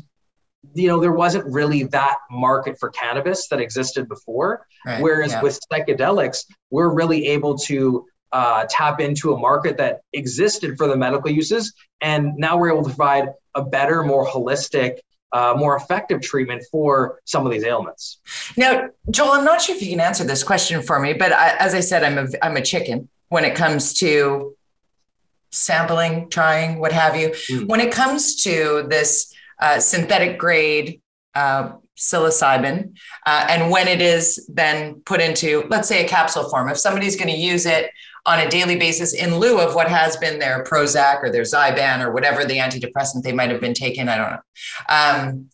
you 0.73 0.87
know, 0.87 0.99
there 0.99 1.11
wasn't 1.11 1.51
really 1.51 1.83
that 1.83 2.17
market 2.29 2.77
for 2.79 2.89
cannabis 2.89 3.47
that 3.49 3.59
existed 3.59 4.07
before. 4.07 4.65
Right. 4.85 5.01
Whereas 5.01 5.31
yeah. 5.31 5.41
with 5.41 5.59
psychedelics, 5.71 6.45
we're 6.69 6.93
really 6.93 7.27
able 7.27 7.57
to 7.59 8.05
uh, 8.31 8.65
tap 8.69 8.99
into 8.99 9.33
a 9.33 9.37
market 9.37 9.77
that 9.77 10.01
existed 10.13 10.77
for 10.77 10.87
the 10.87 10.97
medical 10.97 11.31
uses. 11.31 11.73
And 12.01 12.35
now 12.37 12.57
we're 12.57 12.71
able 12.71 12.83
to 12.83 12.89
provide 12.89 13.29
a 13.55 13.63
better, 13.63 14.03
more 14.03 14.27
holistic, 14.27 14.97
uh, 15.31 15.53
more 15.57 15.75
effective 15.75 16.21
treatment 16.21 16.63
for 16.71 17.19
some 17.25 17.45
of 17.45 17.51
these 17.51 17.63
ailments. 17.63 18.19
Now, 18.55 18.89
Joel, 19.09 19.31
I'm 19.31 19.45
not 19.45 19.61
sure 19.61 19.75
if 19.75 19.81
you 19.81 19.89
can 19.89 19.99
answer 19.99 20.23
this 20.23 20.43
question 20.43 20.81
for 20.81 20.99
me, 20.99 21.13
but 21.13 21.33
I, 21.33 21.55
as 21.57 21.73
I 21.73 21.81
said, 21.81 22.03
I'm 22.03 22.17
a, 22.17 22.27
I'm 22.41 22.57
a 22.57 22.61
chicken 22.61 23.09
when 23.29 23.43
it 23.43 23.55
comes 23.55 23.93
to 23.95 24.55
sampling, 25.51 26.29
trying, 26.29 26.79
what 26.79 26.91
have 26.91 27.15
you. 27.15 27.29
Mm. 27.29 27.67
When 27.67 27.79
it 27.79 27.91
comes 27.91 28.43
to 28.43 28.85
this 28.89 29.33
uh, 29.59 29.79
synthetic 29.79 30.37
grade 30.37 31.01
uh, 31.35 31.73
psilocybin, 31.97 32.95
uh, 33.25 33.47
and 33.49 33.71
when 33.71 33.87
it 33.87 34.01
is 34.01 34.47
then 34.53 35.01
put 35.01 35.19
into, 35.19 35.65
let's 35.69 35.87
say, 35.87 36.05
a 36.05 36.07
capsule 36.07 36.49
form, 36.49 36.69
if 36.69 36.77
somebody's 36.77 37.15
going 37.15 37.29
to 37.29 37.37
use 37.37 37.65
it 37.65 37.91
on 38.27 38.39
a 38.39 38.49
daily 38.49 38.75
basis 38.75 39.13
in 39.13 39.39
lieu 39.39 39.59
of 39.59 39.73
what 39.73 39.87
has 39.87 40.17
been 40.17 40.37
their 40.37 40.63
Prozac 40.63 41.23
or 41.23 41.31
their 41.31 41.43
Zyban 41.43 42.03
or 42.03 42.11
whatever 42.11 42.45
the 42.45 42.57
antidepressant 42.57 43.23
they 43.23 43.31
might 43.31 43.49
have 43.49 43.61
been 43.61 43.73
taking. 43.73 44.07
I 44.07 44.17
don't 44.17 44.31
know. 44.31 44.39
Um, 44.89 45.49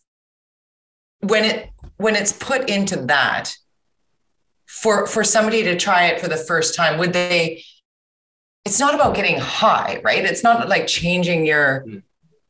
when 1.20 1.44
it 1.44 1.70
when 1.96 2.16
it's 2.16 2.32
put 2.32 2.68
into 2.68 2.96
that, 3.06 3.54
for 4.66 5.06
for 5.06 5.24
somebody 5.24 5.62
to 5.62 5.76
try 5.76 6.06
it 6.06 6.20
for 6.20 6.28
the 6.28 6.36
first 6.36 6.74
time, 6.74 6.98
would 6.98 7.12
they? 7.12 7.64
It's 8.66 8.80
not 8.80 8.94
about 8.94 9.14
getting 9.14 9.38
high, 9.38 10.00
right? 10.02 10.24
It's 10.24 10.42
not 10.42 10.68
like 10.68 10.86
changing 10.86 11.46
your. 11.46 11.82
Hmm. 11.82 11.98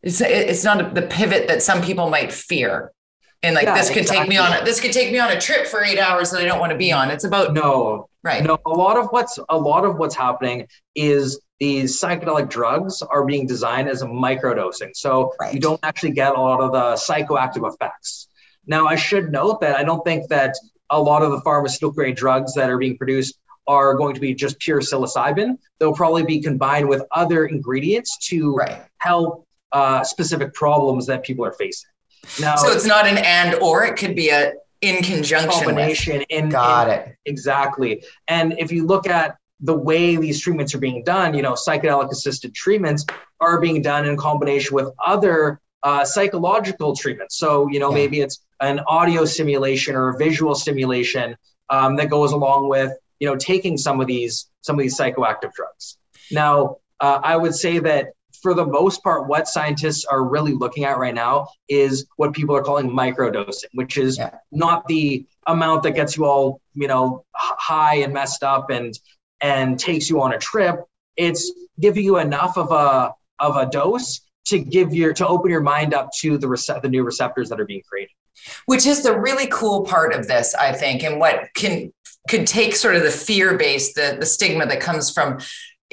It's 0.02 0.20
it's 0.20 0.64
not 0.64 0.94
the 0.94 1.02
pivot 1.02 1.48
that 1.48 1.62
some 1.62 1.80
people 1.80 2.10
might 2.10 2.32
fear 2.32 2.92
and 3.44 3.54
like 3.54 3.64
yeah, 3.64 3.74
this 3.74 3.88
could 3.88 3.98
exactly. 3.98 4.20
take 4.20 4.28
me 4.28 4.36
on 4.38 4.52
a, 4.52 4.64
this 4.64 4.80
could 4.80 4.92
take 4.92 5.12
me 5.12 5.18
on 5.18 5.30
a 5.30 5.40
trip 5.40 5.66
for 5.66 5.84
eight 5.84 5.98
hours 5.98 6.30
that 6.30 6.40
I 6.40 6.44
don't 6.44 6.58
want 6.58 6.72
to 6.72 6.78
be 6.78 6.92
on. 6.92 7.10
It's 7.10 7.24
about 7.24 7.52
no, 7.52 8.08
right? 8.24 8.42
No, 8.42 8.58
a 8.66 8.70
lot 8.70 8.96
of 8.96 9.08
what's 9.10 9.38
a 9.48 9.56
lot 9.56 9.84
of 9.84 9.98
what's 9.98 10.14
happening 10.14 10.66
is 10.94 11.40
these 11.60 12.00
psychedelic 12.00 12.48
drugs 12.50 13.02
are 13.02 13.24
being 13.24 13.46
designed 13.46 13.88
as 13.88 14.02
a 14.02 14.06
microdosing, 14.06 14.90
so 14.94 15.32
right. 15.40 15.54
you 15.54 15.60
don't 15.60 15.78
actually 15.84 16.10
get 16.10 16.34
a 16.34 16.40
lot 16.40 16.60
of 16.60 16.72
the 16.72 16.94
psychoactive 16.94 17.72
effects. 17.72 18.28
Now, 18.66 18.86
I 18.86 18.96
should 18.96 19.30
note 19.30 19.60
that 19.60 19.76
I 19.76 19.84
don't 19.84 20.04
think 20.04 20.28
that 20.30 20.54
a 20.90 21.00
lot 21.00 21.22
of 21.22 21.30
the 21.30 21.40
pharmaceutical 21.42 21.92
grade 21.92 22.16
drugs 22.16 22.54
that 22.54 22.70
are 22.70 22.78
being 22.78 22.96
produced 22.96 23.38
are 23.66 23.94
going 23.94 24.14
to 24.14 24.20
be 24.20 24.34
just 24.34 24.58
pure 24.58 24.80
psilocybin. 24.80 25.58
They'll 25.78 25.94
probably 25.94 26.24
be 26.24 26.40
combined 26.40 26.88
with 26.88 27.02
other 27.12 27.46
ingredients 27.46 28.18
to 28.28 28.54
right. 28.54 28.82
help 28.98 29.46
uh, 29.72 30.04
specific 30.04 30.54
problems 30.54 31.06
that 31.06 31.22
people 31.24 31.44
are 31.44 31.52
facing. 31.52 31.90
No, 32.40 32.54
so 32.56 32.72
it's 32.72 32.86
not 32.86 33.06
an 33.06 33.18
and 33.18 33.54
or; 33.56 33.84
it 33.84 33.96
could 33.96 34.16
be 34.16 34.30
a 34.30 34.54
in 34.80 35.02
conjunction. 35.02 35.50
Combination. 35.50 36.18
With. 36.18 36.26
In, 36.30 36.48
Got 36.48 36.88
in, 36.88 36.94
it. 36.94 37.16
Exactly. 37.24 38.04
And 38.28 38.54
if 38.58 38.72
you 38.72 38.86
look 38.86 39.08
at 39.08 39.36
the 39.60 39.76
way 39.76 40.16
these 40.16 40.40
treatments 40.40 40.74
are 40.74 40.78
being 40.78 41.02
done, 41.04 41.34
you 41.34 41.42
know, 41.42 41.52
psychedelic 41.52 42.10
assisted 42.10 42.54
treatments 42.54 43.06
are 43.40 43.60
being 43.60 43.82
done 43.82 44.06
in 44.06 44.16
combination 44.16 44.74
with 44.74 44.88
other 45.04 45.60
uh, 45.82 46.04
psychological 46.04 46.94
treatments. 46.96 47.36
So, 47.38 47.68
you 47.68 47.78
know, 47.78 47.90
yeah. 47.90 47.96
maybe 47.96 48.20
it's 48.20 48.44
an 48.60 48.80
audio 48.88 49.24
simulation 49.24 49.94
or 49.94 50.10
a 50.10 50.18
visual 50.18 50.54
simulation 50.54 51.36
um, 51.70 51.96
that 51.96 52.10
goes 52.10 52.32
along 52.32 52.68
with, 52.68 52.92
you 53.20 53.28
know, 53.28 53.36
taking 53.36 53.76
some 53.78 54.00
of 54.00 54.06
these 54.06 54.50
some 54.62 54.76
of 54.78 54.82
these 54.82 54.98
psychoactive 54.98 55.52
drugs. 55.52 55.98
Now, 56.30 56.76
uh, 57.00 57.20
I 57.22 57.36
would 57.36 57.54
say 57.54 57.78
that 57.80 58.08
for 58.44 58.52
the 58.52 58.66
most 58.66 59.02
part, 59.02 59.26
what 59.26 59.48
scientists 59.48 60.04
are 60.04 60.22
really 60.22 60.52
looking 60.52 60.84
at 60.84 60.98
right 60.98 61.14
now 61.14 61.48
is 61.66 62.06
what 62.16 62.34
people 62.34 62.54
are 62.54 62.62
calling 62.62 62.90
microdosing, 62.90 63.70
which 63.72 63.96
is 63.96 64.18
yeah. 64.18 64.32
not 64.52 64.86
the 64.86 65.24
amount 65.46 65.82
that 65.84 65.92
gets 65.92 66.14
you 66.14 66.26
all, 66.26 66.60
you 66.74 66.86
know, 66.86 67.24
high 67.34 67.96
and 67.96 68.12
messed 68.12 68.42
up 68.42 68.68
and 68.68 68.98
and 69.40 69.80
takes 69.80 70.10
you 70.10 70.20
on 70.20 70.34
a 70.34 70.38
trip. 70.38 70.76
It's 71.16 71.50
giving 71.80 72.04
you 72.04 72.18
enough 72.18 72.58
of 72.58 72.70
a 72.70 73.14
of 73.38 73.56
a 73.56 73.64
dose 73.64 74.20
to 74.48 74.58
give 74.58 74.94
your 74.94 75.14
to 75.14 75.26
open 75.26 75.50
your 75.50 75.62
mind 75.62 75.94
up 75.94 76.10
to 76.18 76.36
the 76.36 76.46
rece- 76.46 76.82
the 76.82 76.88
new 76.90 77.02
receptors 77.02 77.48
that 77.48 77.58
are 77.58 77.64
being 77.64 77.82
created. 77.88 78.12
Which 78.66 78.84
is 78.84 79.02
the 79.02 79.18
really 79.18 79.46
cool 79.46 79.86
part 79.86 80.12
of 80.12 80.28
this, 80.28 80.54
I 80.54 80.72
think, 80.72 81.02
and 81.02 81.18
what 81.18 81.48
can 81.54 81.94
could 82.28 82.46
take 82.46 82.76
sort 82.76 82.94
of 82.94 83.04
the 83.04 83.10
fear 83.10 83.56
based 83.56 83.94
the 83.94 84.18
the 84.20 84.26
stigma 84.26 84.66
that 84.66 84.80
comes 84.80 85.10
from 85.10 85.38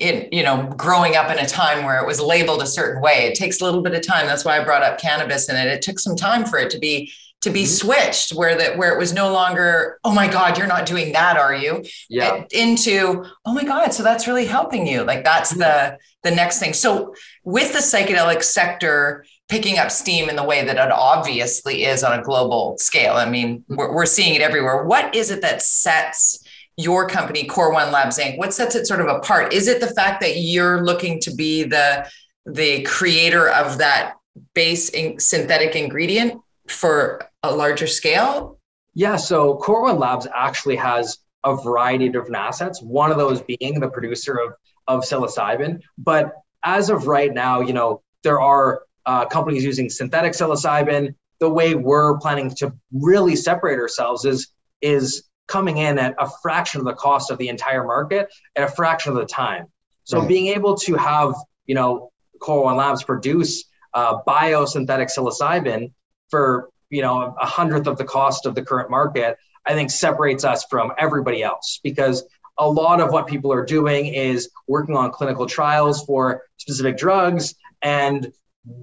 in 0.01 0.27
you 0.31 0.43
know 0.43 0.63
growing 0.75 1.15
up 1.15 1.31
in 1.31 1.37
a 1.37 1.47
time 1.47 1.85
where 1.85 2.01
it 2.01 2.07
was 2.07 2.19
labeled 2.19 2.61
a 2.61 2.67
certain 2.67 3.01
way. 3.01 3.27
It 3.27 3.35
takes 3.35 3.61
a 3.61 3.63
little 3.63 3.81
bit 3.81 3.93
of 3.93 4.05
time. 4.05 4.25
That's 4.25 4.43
why 4.43 4.59
i 4.59 4.63
brought 4.63 4.83
up 4.83 4.99
cannabis 4.99 5.47
and 5.47 5.57
it. 5.57 5.71
It 5.71 5.81
took 5.81 5.99
some 5.99 6.15
time 6.15 6.43
for 6.45 6.57
it 6.57 6.71
to 6.71 6.79
be 6.79 7.11
to 7.41 7.49
be 7.49 7.63
mm-hmm. 7.63 7.67
switched 7.67 8.31
where 8.31 8.55
that 8.55 8.77
where 8.77 8.93
it 8.93 8.99
was 8.99 9.13
no 9.13 9.31
longer 9.31 9.99
oh 10.03 10.13
my 10.13 10.27
god 10.27 10.57
you're 10.57 10.67
not 10.67 10.85
doing 10.85 11.13
that 11.13 11.37
are 11.37 11.53
you? 11.53 11.83
Yeah. 12.09 12.43
Into 12.51 13.25
oh 13.45 13.53
my 13.53 13.63
god 13.63 13.93
so 13.93 14.01
that's 14.03 14.27
really 14.27 14.45
helping 14.45 14.87
you. 14.87 15.03
Like 15.03 15.23
that's 15.23 15.51
the 15.51 15.63
mm-hmm. 15.63 15.95
the 16.23 16.31
next 16.31 16.59
thing. 16.59 16.73
So 16.73 17.13
with 17.43 17.71
the 17.71 17.79
psychedelic 17.79 18.43
sector 18.43 19.25
picking 19.49 19.77
up 19.77 19.91
steam 19.91 20.29
in 20.29 20.35
the 20.35 20.43
way 20.43 20.65
that 20.65 20.77
it 20.77 20.91
obviously 20.91 21.83
is 21.83 22.03
on 22.03 22.17
a 22.17 22.23
global 22.23 22.77
scale 22.77 23.15
i 23.15 23.29
mean 23.29 23.65
we're, 23.67 23.93
we're 23.93 24.05
seeing 24.05 24.33
it 24.33 24.41
everywhere. 24.41 24.83
What 24.83 25.13
is 25.13 25.29
it 25.29 25.41
that 25.41 25.61
sets 25.61 26.40
your 26.77 27.07
company, 27.07 27.45
Core 27.45 27.71
One 27.71 27.91
Labs 27.91 28.17
Inc. 28.17 28.37
What 28.37 28.53
sets 28.53 28.75
it 28.75 28.87
sort 28.87 29.01
of 29.01 29.07
apart? 29.07 29.53
Is 29.53 29.67
it 29.67 29.79
the 29.79 29.87
fact 29.87 30.21
that 30.21 30.37
you're 30.37 30.83
looking 30.83 31.19
to 31.21 31.33
be 31.33 31.63
the 31.63 32.09
the 32.45 32.81
creator 32.83 33.49
of 33.49 33.77
that 33.77 34.15
base 34.55 34.89
in, 34.89 35.19
synthetic 35.19 35.75
ingredient 35.75 36.41
for 36.67 37.27
a 37.43 37.53
larger 37.53 37.87
scale? 37.87 38.59
Yeah, 38.93 39.15
so 39.15 39.55
Core 39.57 39.83
One 39.83 39.99
Labs 39.99 40.27
actually 40.35 40.75
has 40.77 41.19
a 41.43 41.55
variety 41.55 42.07
of 42.07 42.13
different 42.13 42.37
assets. 42.37 42.81
One 42.81 43.11
of 43.11 43.17
those 43.17 43.41
being 43.41 43.79
the 43.79 43.89
producer 43.89 44.37
of 44.39 44.53
of 44.87 45.03
psilocybin, 45.03 45.81
but 45.97 46.33
as 46.63 46.89
of 46.89 47.07
right 47.07 47.33
now, 47.33 47.61
you 47.61 47.73
know 47.73 48.01
there 48.23 48.41
are 48.41 48.83
uh, 49.05 49.25
companies 49.25 49.63
using 49.63 49.89
synthetic 49.89 50.33
psilocybin. 50.33 51.15
The 51.39 51.49
way 51.49 51.73
we're 51.75 52.17
planning 52.19 52.51
to 52.57 52.73
really 52.93 53.35
separate 53.35 53.79
ourselves 53.79 54.25
is 54.25 54.47
is 54.81 55.23
coming 55.51 55.77
in 55.77 55.99
at 55.99 56.15
a 56.17 56.29
fraction 56.41 56.79
of 56.79 56.85
the 56.85 56.93
cost 56.93 57.29
of 57.29 57.37
the 57.37 57.49
entire 57.49 57.83
market 57.83 58.29
at 58.55 58.63
a 58.63 58.71
fraction 58.71 59.11
of 59.11 59.17
the 59.17 59.25
time. 59.25 59.65
So 60.05 60.19
right. 60.19 60.27
being 60.27 60.47
able 60.47 60.75
to 60.77 60.95
have, 60.95 61.33
you 61.65 61.75
know, 61.75 62.11
Core 62.39 62.63
One 62.63 62.77
Labs 62.77 63.03
produce 63.03 63.65
uh, 63.93 64.21
biosynthetic 64.27 65.09
psilocybin 65.15 65.91
for, 66.29 66.69
you 66.89 67.01
know, 67.01 67.35
a 67.39 67.45
hundredth 67.45 67.87
of 67.87 67.97
the 67.97 68.05
cost 68.05 68.45
of 68.45 68.55
the 68.55 68.63
current 68.63 68.89
market, 68.89 69.37
I 69.65 69.73
think 69.73 69.91
separates 69.91 70.43
us 70.43 70.65
from 70.69 70.93
everybody 70.97 71.43
else 71.43 71.79
because 71.83 72.23
a 72.57 72.67
lot 72.67 73.01
of 73.01 73.11
what 73.11 73.27
people 73.27 73.51
are 73.51 73.65
doing 73.65 74.07
is 74.07 74.49
working 74.67 74.95
on 74.95 75.11
clinical 75.11 75.45
trials 75.45 76.05
for 76.05 76.43
specific 76.57 76.97
drugs 76.97 77.55
and 77.81 78.31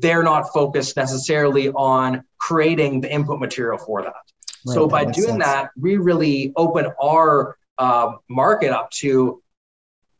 they're 0.01 0.23
not 0.23 0.53
focused 0.53 0.97
necessarily 0.97 1.69
on 1.71 2.25
creating 2.39 3.01
the 3.01 3.13
input 3.13 3.39
material 3.39 3.79
for 3.79 4.03
that. 4.03 4.28
Right, 4.67 4.75
so 4.75 4.87
by 4.87 5.05
doing 5.05 5.41
sense. 5.41 5.45
that, 5.45 5.71
we 5.77 5.97
really 5.97 6.53
open 6.57 6.87
our 7.03 7.57
uh, 7.79 8.13
market 8.29 8.71
up 8.71 8.91
to 8.91 9.43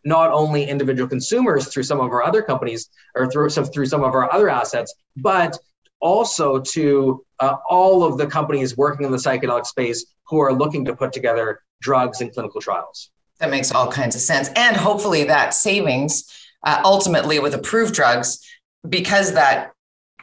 not 0.05 0.31
only 0.31 0.65
individual 0.65 1.09
consumers 1.09 1.69
through 1.69 1.83
some 1.83 2.01
of 2.01 2.11
our 2.13 2.23
other 2.23 2.41
companies 2.43 2.89
or 3.15 3.31
through 3.31 3.51
some 3.51 3.65
through 3.65 3.87
some 3.87 4.03
of 4.03 4.15
our 4.15 4.33
other 4.33 4.49
assets, 4.49 4.95
but 5.17 5.59
also 6.01 6.61
to 6.61 7.25
uh, 7.41 7.57
all 7.69 8.05
of 8.05 8.17
the 8.17 8.27
companies 8.27 8.77
working 8.77 9.05
in 9.05 9.13
the 9.13 9.19
psychedelic 9.19 9.67
space 9.67 10.07
who 10.25 10.39
are 10.39 10.53
looking 10.53 10.85
to 10.85 10.95
put 10.95 11.13
together 11.13 11.61
drugs 11.81 12.21
and 12.21 12.33
clinical 12.33 12.61
trials. 12.61 13.11
That 13.41 13.51
makes 13.51 13.73
all 13.73 13.91
kinds 13.91 14.15
of 14.15 14.21
sense, 14.21 14.49
and 14.57 14.77
hopefully 14.77 15.25
that 15.25 15.55
savings 15.55 16.33
uh, 16.65 16.81
ultimately 16.85 17.39
with 17.39 17.55
approved 17.55 17.95
drugs, 17.95 18.45
because 18.89 19.35
that 19.35 19.73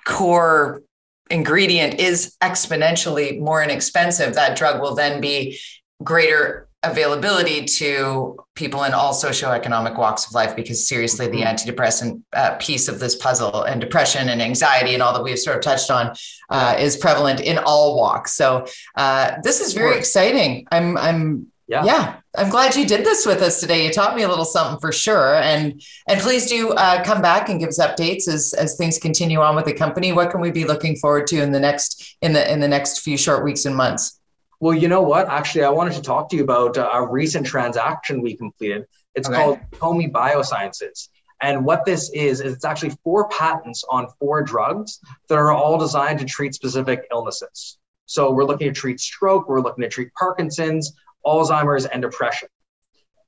core 0.05 0.81
ingredient 1.29 1.99
is 1.99 2.35
exponentially 2.41 3.39
more 3.39 3.63
inexpensive, 3.63 4.35
that 4.35 4.57
drug 4.57 4.81
will 4.81 4.95
then 4.95 5.21
be 5.21 5.59
greater 6.03 6.67
availability 6.83 7.65
to 7.65 8.37
people 8.53 8.83
in 8.83 8.93
all 8.93 9.13
socioeconomic 9.13 9.97
walks 9.97 10.27
of 10.27 10.33
life 10.33 10.55
because 10.55 10.87
seriously 10.87 11.27
the 11.27 11.41
mm-hmm. 11.41 11.55
antidepressant 11.55 12.21
uh, 12.33 12.55
piece 12.55 12.87
of 12.87 12.99
this 12.99 13.15
puzzle 13.15 13.63
and 13.63 13.81
depression 13.81 14.29
and 14.29 14.41
anxiety 14.41 14.93
and 14.93 15.01
all 15.01 15.13
that 15.13 15.23
we've 15.23 15.39
sort 15.39 15.57
of 15.57 15.63
touched 15.63 15.89
on 15.89 16.13
uh, 16.49 16.75
is 16.77 16.95
prevalent 16.95 17.39
in 17.41 17.57
all 17.57 17.97
walks. 17.97 18.33
So 18.33 18.65
uh, 18.95 19.37
this 19.43 19.61
is 19.61 19.73
very 19.73 19.97
exciting. 19.97 20.67
I'm 20.71 20.97
i'm 20.97 21.47
yeah. 21.67 21.83
yeah 21.83 22.15
i'm 22.37 22.49
glad 22.49 22.75
you 22.75 22.85
did 22.85 23.05
this 23.05 23.25
with 23.25 23.41
us 23.41 23.59
today 23.59 23.85
you 23.85 23.91
taught 23.91 24.15
me 24.15 24.23
a 24.23 24.27
little 24.27 24.45
something 24.45 24.79
for 24.79 24.91
sure 24.91 25.35
and 25.35 25.81
and 26.07 26.21
please 26.21 26.47
do 26.47 26.71
uh, 26.71 27.03
come 27.03 27.21
back 27.21 27.49
and 27.49 27.59
give 27.59 27.69
us 27.69 27.79
updates 27.79 28.27
as 28.27 28.53
as 28.53 28.75
things 28.77 28.97
continue 28.99 29.39
on 29.39 29.55
with 29.55 29.65
the 29.65 29.73
company 29.73 30.11
what 30.11 30.31
can 30.31 30.41
we 30.41 30.51
be 30.51 30.65
looking 30.65 30.95
forward 30.95 31.25
to 31.27 31.41
in 31.41 31.51
the 31.51 31.59
next 31.59 32.17
in 32.21 32.33
the 32.33 32.51
in 32.51 32.59
the 32.59 32.67
next 32.67 32.99
few 32.99 33.17
short 33.17 33.43
weeks 33.43 33.65
and 33.65 33.75
months 33.75 34.19
well, 34.59 34.73
you 34.73 34.87
know 34.87 35.01
what? 35.01 35.27
Actually, 35.27 35.65
I 35.65 35.69
wanted 35.69 35.93
to 35.93 36.01
talk 36.01 36.29
to 36.29 36.35
you 36.35 36.43
about 36.43 36.77
uh, 36.77 36.89
a 36.93 37.05
recent 37.05 37.45
transaction 37.45 38.21
we 38.21 38.35
completed. 38.35 38.85
It's 39.13 39.27
okay. 39.27 39.37
called 39.37 39.59
TOMI 39.73 40.11
Biosciences. 40.11 41.09
And 41.41 41.65
what 41.65 41.85
this 41.85 42.09
is, 42.13 42.39
is 42.39 42.53
it's 42.53 42.65
actually 42.65 42.95
four 43.03 43.27
patents 43.29 43.83
on 43.89 44.07
four 44.19 44.41
drugs 44.41 44.99
that 45.27 45.35
are 45.35 45.51
all 45.51 45.77
designed 45.77 46.19
to 46.19 46.25
treat 46.25 46.53
specific 46.55 47.05
illnesses. 47.11 47.77
So 48.05 48.31
we're 48.31 48.45
looking 48.45 48.67
to 48.67 48.73
treat 48.73 48.99
stroke, 48.99 49.49
we're 49.49 49.61
looking 49.61 49.81
to 49.81 49.89
treat 49.89 50.13
Parkinson's, 50.13 50.93
Alzheimer's, 51.25 51.85
and 51.85 52.01
depression. 52.01 52.47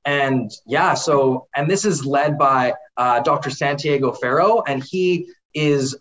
And 0.04 0.50
yeah, 0.66 0.94
so, 0.94 1.48
and 1.54 1.70
this 1.70 1.84
is 1.84 2.04
led 2.06 2.38
by 2.38 2.74
uh, 2.96 3.20
Dr. 3.20 3.50
Santiago 3.50 4.12
Ferro, 4.12 4.62
and 4.66 4.82
he 4.82 5.28
is 5.54 5.96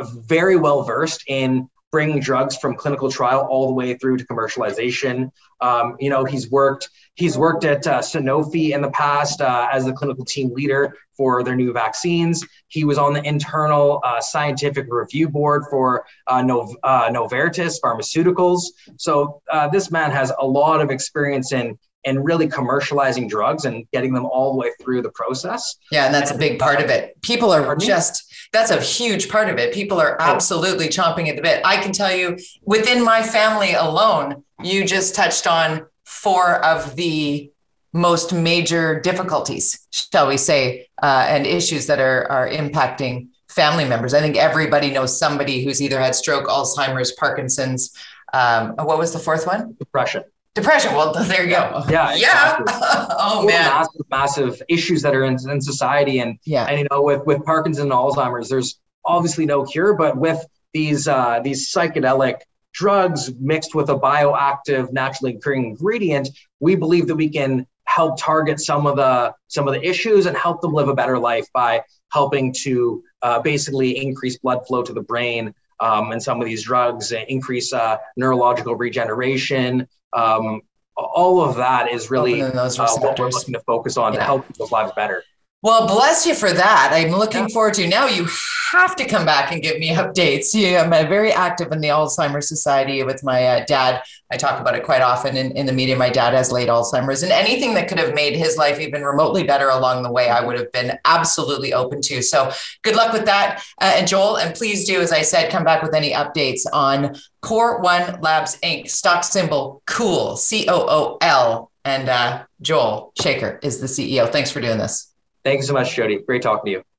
very 0.00 0.56
well 0.56 0.82
versed 0.82 1.24
in 1.28 1.68
bringing 1.94 2.18
drugs 2.18 2.56
from 2.56 2.74
clinical 2.74 3.08
trial 3.08 3.46
all 3.48 3.68
the 3.68 3.72
way 3.72 3.94
through 3.94 4.16
to 4.16 4.26
commercialization. 4.26 5.30
Um, 5.60 5.94
you 6.00 6.10
know, 6.10 6.24
he's 6.24 6.50
worked 6.50 6.88
he's 7.14 7.38
worked 7.38 7.64
at 7.64 7.86
uh, 7.86 8.00
Sanofi 8.00 8.74
in 8.74 8.82
the 8.82 8.90
past 8.90 9.40
uh, 9.40 9.68
as 9.70 9.84
the 9.84 9.92
clinical 9.92 10.24
team 10.24 10.52
leader 10.52 10.92
for 11.16 11.44
their 11.44 11.54
new 11.54 11.72
vaccines. 11.72 12.44
He 12.66 12.82
was 12.84 12.98
on 12.98 13.12
the 13.12 13.22
internal 13.22 14.00
uh, 14.02 14.20
scientific 14.20 14.86
review 14.88 15.28
board 15.28 15.62
for 15.70 16.04
uh, 16.26 16.42
Nov- 16.42 16.76
uh, 16.82 17.10
Novartis 17.10 17.78
Pharmaceuticals. 17.80 18.62
So 18.96 19.40
uh, 19.52 19.68
this 19.68 19.92
man 19.92 20.10
has 20.10 20.32
a 20.40 20.44
lot 20.44 20.80
of 20.80 20.90
experience 20.90 21.52
in 21.52 21.78
and 22.06 22.24
really 22.24 22.48
commercializing 22.48 23.28
drugs 23.28 23.64
and 23.66 23.86
getting 23.92 24.12
them 24.12 24.26
all 24.26 24.52
the 24.52 24.58
way 24.58 24.70
through 24.80 25.00
the 25.00 25.10
process. 25.10 25.76
Yeah, 25.92 26.06
and 26.06 26.14
that's 26.14 26.32
a 26.32 26.36
big 26.36 26.58
part 26.58 26.80
of 26.80 26.90
it. 26.90 27.22
People 27.22 27.52
are 27.52 27.76
just 27.76 28.33
that's 28.54 28.70
a 28.70 28.80
huge 28.80 29.28
part 29.28 29.50
of 29.50 29.58
it. 29.58 29.74
People 29.74 30.00
are 30.00 30.16
oh. 30.18 30.24
absolutely 30.24 30.86
chomping 30.88 31.28
at 31.28 31.36
the 31.36 31.42
bit. 31.42 31.60
I 31.64 31.76
can 31.76 31.92
tell 31.92 32.14
you 32.14 32.38
within 32.62 33.04
my 33.04 33.22
family 33.22 33.74
alone, 33.74 34.44
you 34.62 34.86
just 34.86 35.14
touched 35.14 35.46
on 35.46 35.86
four 36.04 36.64
of 36.64 36.96
the 36.96 37.50
most 37.92 38.32
major 38.32 39.00
difficulties, 39.00 39.86
shall 39.90 40.28
we 40.28 40.36
say, 40.36 40.86
uh, 41.02 41.26
and 41.28 41.46
issues 41.46 41.86
that 41.86 42.00
are 42.00 42.30
are 42.30 42.48
impacting 42.48 43.28
family 43.48 43.84
members. 43.84 44.14
I 44.14 44.20
think 44.20 44.36
everybody 44.36 44.90
knows 44.90 45.18
somebody 45.18 45.64
who's 45.64 45.82
either 45.82 46.00
had 46.00 46.14
stroke, 46.14 46.46
Alzheimer's, 46.46 47.12
Parkinson's. 47.12 47.92
Um, 48.32 48.74
what 48.76 48.98
was 48.98 49.12
the 49.12 49.20
fourth 49.20 49.46
one? 49.46 49.76
Depression. 49.78 50.24
Depression. 50.54 50.94
Well, 50.94 51.12
there 51.24 51.42
you 51.42 51.50
go. 51.50 51.84
Yeah. 51.88 52.14
Yeah. 52.14 52.58
oh 52.68 53.44
man. 53.46 53.66
Massive, 53.66 54.02
massive 54.10 54.62
issues 54.68 55.02
that 55.02 55.14
are 55.14 55.24
in, 55.24 55.36
in 55.50 55.60
society, 55.60 56.20
and 56.20 56.38
yeah, 56.44 56.64
and 56.64 56.78
you 56.78 56.86
know, 56.90 57.02
with 57.02 57.26
with 57.26 57.44
Parkinson's 57.44 57.84
and 57.84 57.92
Alzheimer's, 57.92 58.48
there's 58.48 58.78
obviously 59.04 59.46
no 59.46 59.64
cure, 59.64 59.94
but 59.94 60.16
with 60.16 60.44
these 60.72 61.08
uh, 61.08 61.40
these 61.42 61.72
psychedelic 61.72 62.40
drugs 62.72 63.32
mixed 63.40 63.74
with 63.74 63.88
a 63.90 63.96
bioactive, 63.96 64.92
naturally 64.92 65.36
occurring 65.36 65.64
ingredient, 65.64 66.28
we 66.60 66.76
believe 66.76 67.06
that 67.08 67.16
we 67.16 67.28
can 67.28 67.66
help 67.86 68.18
target 68.18 68.60
some 68.60 68.86
of 68.86 68.96
the 68.96 69.34
some 69.48 69.66
of 69.66 69.74
the 69.74 69.86
issues 69.86 70.26
and 70.26 70.36
help 70.36 70.60
them 70.60 70.72
live 70.72 70.88
a 70.88 70.94
better 70.94 71.18
life 71.18 71.46
by 71.52 71.82
helping 72.12 72.52
to 72.52 73.02
uh, 73.22 73.40
basically 73.40 74.00
increase 74.00 74.38
blood 74.38 74.64
flow 74.66 74.82
to 74.82 74.92
the 74.92 75.02
brain 75.02 75.52
um, 75.80 76.12
and 76.12 76.22
some 76.22 76.40
of 76.40 76.46
these 76.46 76.64
drugs 76.64 77.12
increase 77.12 77.72
uh, 77.72 77.98
neurological 78.16 78.76
regeneration, 78.76 79.88
um, 80.14 80.62
all 80.96 81.40
of 81.42 81.56
that 81.56 81.90
is 81.90 82.10
really 82.10 82.40
uh, 82.42 82.70
what 82.76 83.18
we're 83.18 83.28
looking 83.28 83.54
to 83.54 83.60
focus 83.60 83.96
on 83.96 84.12
yeah. 84.12 84.20
to 84.20 84.24
help 84.24 84.46
people's 84.46 84.72
lives 84.72 84.92
better. 84.94 85.24
Well, 85.64 85.86
bless 85.86 86.26
you 86.26 86.34
for 86.34 86.52
that. 86.52 86.90
I'm 86.92 87.12
looking 87.12 87.44
yeah. 87.44 87.48
forward 87.48 87.72
to 87.74 87.88
now. 87.88 88.04
You 88.06 88.28
have 88.70 88.94
to 88.96 89.06
come 89.06 89.24
back 89.24 89.50
and 89.50 89.62
give 89.62 89.78
me 89.78 89.94
updates. 89.94 90.50
Yeah, 90.52 90.82
I'm 90.82 90.92
uh, 90.92 91.08
very 91.08 91.32
active 91.32 91.72
in 91.72 91.80
the 91.80 91.88
Alzheimer's 91.88 92.48
Society 92.48 93.02
with 93.02 93.24
my 93.24 93.46
uh, 93.46 93.64
dad. 93.64 94.02
I 94.30 94.36
talk 94.36 94.60
about 94.60 94.74
it 94.74 94.84
quite 94.84 95.00
often 95.00 95.38
in, 95.38 95.52
in 95.52 95.64
the 95.64 95.72
media. 95.72 95.96
My 95.96 96.10
dad 96.10 96.34
has 96.34 96.52
late 96.52 96.68
Alzheimer's, 96.68 97.22
and 97.22 97.32
anything 97.32 97.72
that 97.74 97.88
could 97.88 97.98
have 97.98 98.12
made 98.12 98.36
his 98.36 98.58
life 98.58 98.78
even 98.78 99.04
remotely 99.04 99.44
better 99.44 99.70
along 99.70 100.02
the 100.02 100.12
way, 100.12 100.28
I 100.28 100.44
would 100.44 100.58
have 100.58 100.70
been 100.70 100.98
absolutely 101.06 101.72
open 101.72 102.02
to. 102.02 102.20
So, 102.20 102.52
good 102.82 102.94
luck 102.94 103.14
with 103.14 103.24
that, 103.24 103.64
uh, 103.80 103.94
and 103.96 104.06
Joel. 104.06 104.36
And 104.36 104.54
please 104.54 104.86
do, 104.86 105.00
as 105.00 105.12
I 105.12 105.22
said, 105.22 105.50
come 105.50 105.64
back 105.64 105.82
with 105.82 105.94
any 105.94 106.12
updates 106.12 106.66
on 106.74 107.16
Core 107.40 107.80
One 107.80 108.20
Labs 108.20 108.58
Inc. 108.62 108.90
Stock 108.90 109.24
symbol 109.24 109.82
Cool 109.86 110.36
C 110.36 110.66
O 110.68 110.86
O 110.86 111.18
L. 111.22 111.70
And 111.86 112.10
uh, 112.10 112.44
Joel 112.60 113.14
Shaker 113.18 113.60
is 113.62 113.80
the 113.80 113.86
CEO. 113.86 114.30
Thanks 114.30 114.50
for 114.50 114.60
doing 114.60 114.76
this. 114.76 115.13
Thank 115.44 115.58
you 115.58 115.66
so 115.66 115.74
much, 115.74 115.94
Jody. 115.94 116.18
Great 116.20 116.42
talking 116.42 116.64
to 116.66 116.70
you. 116.78 116.93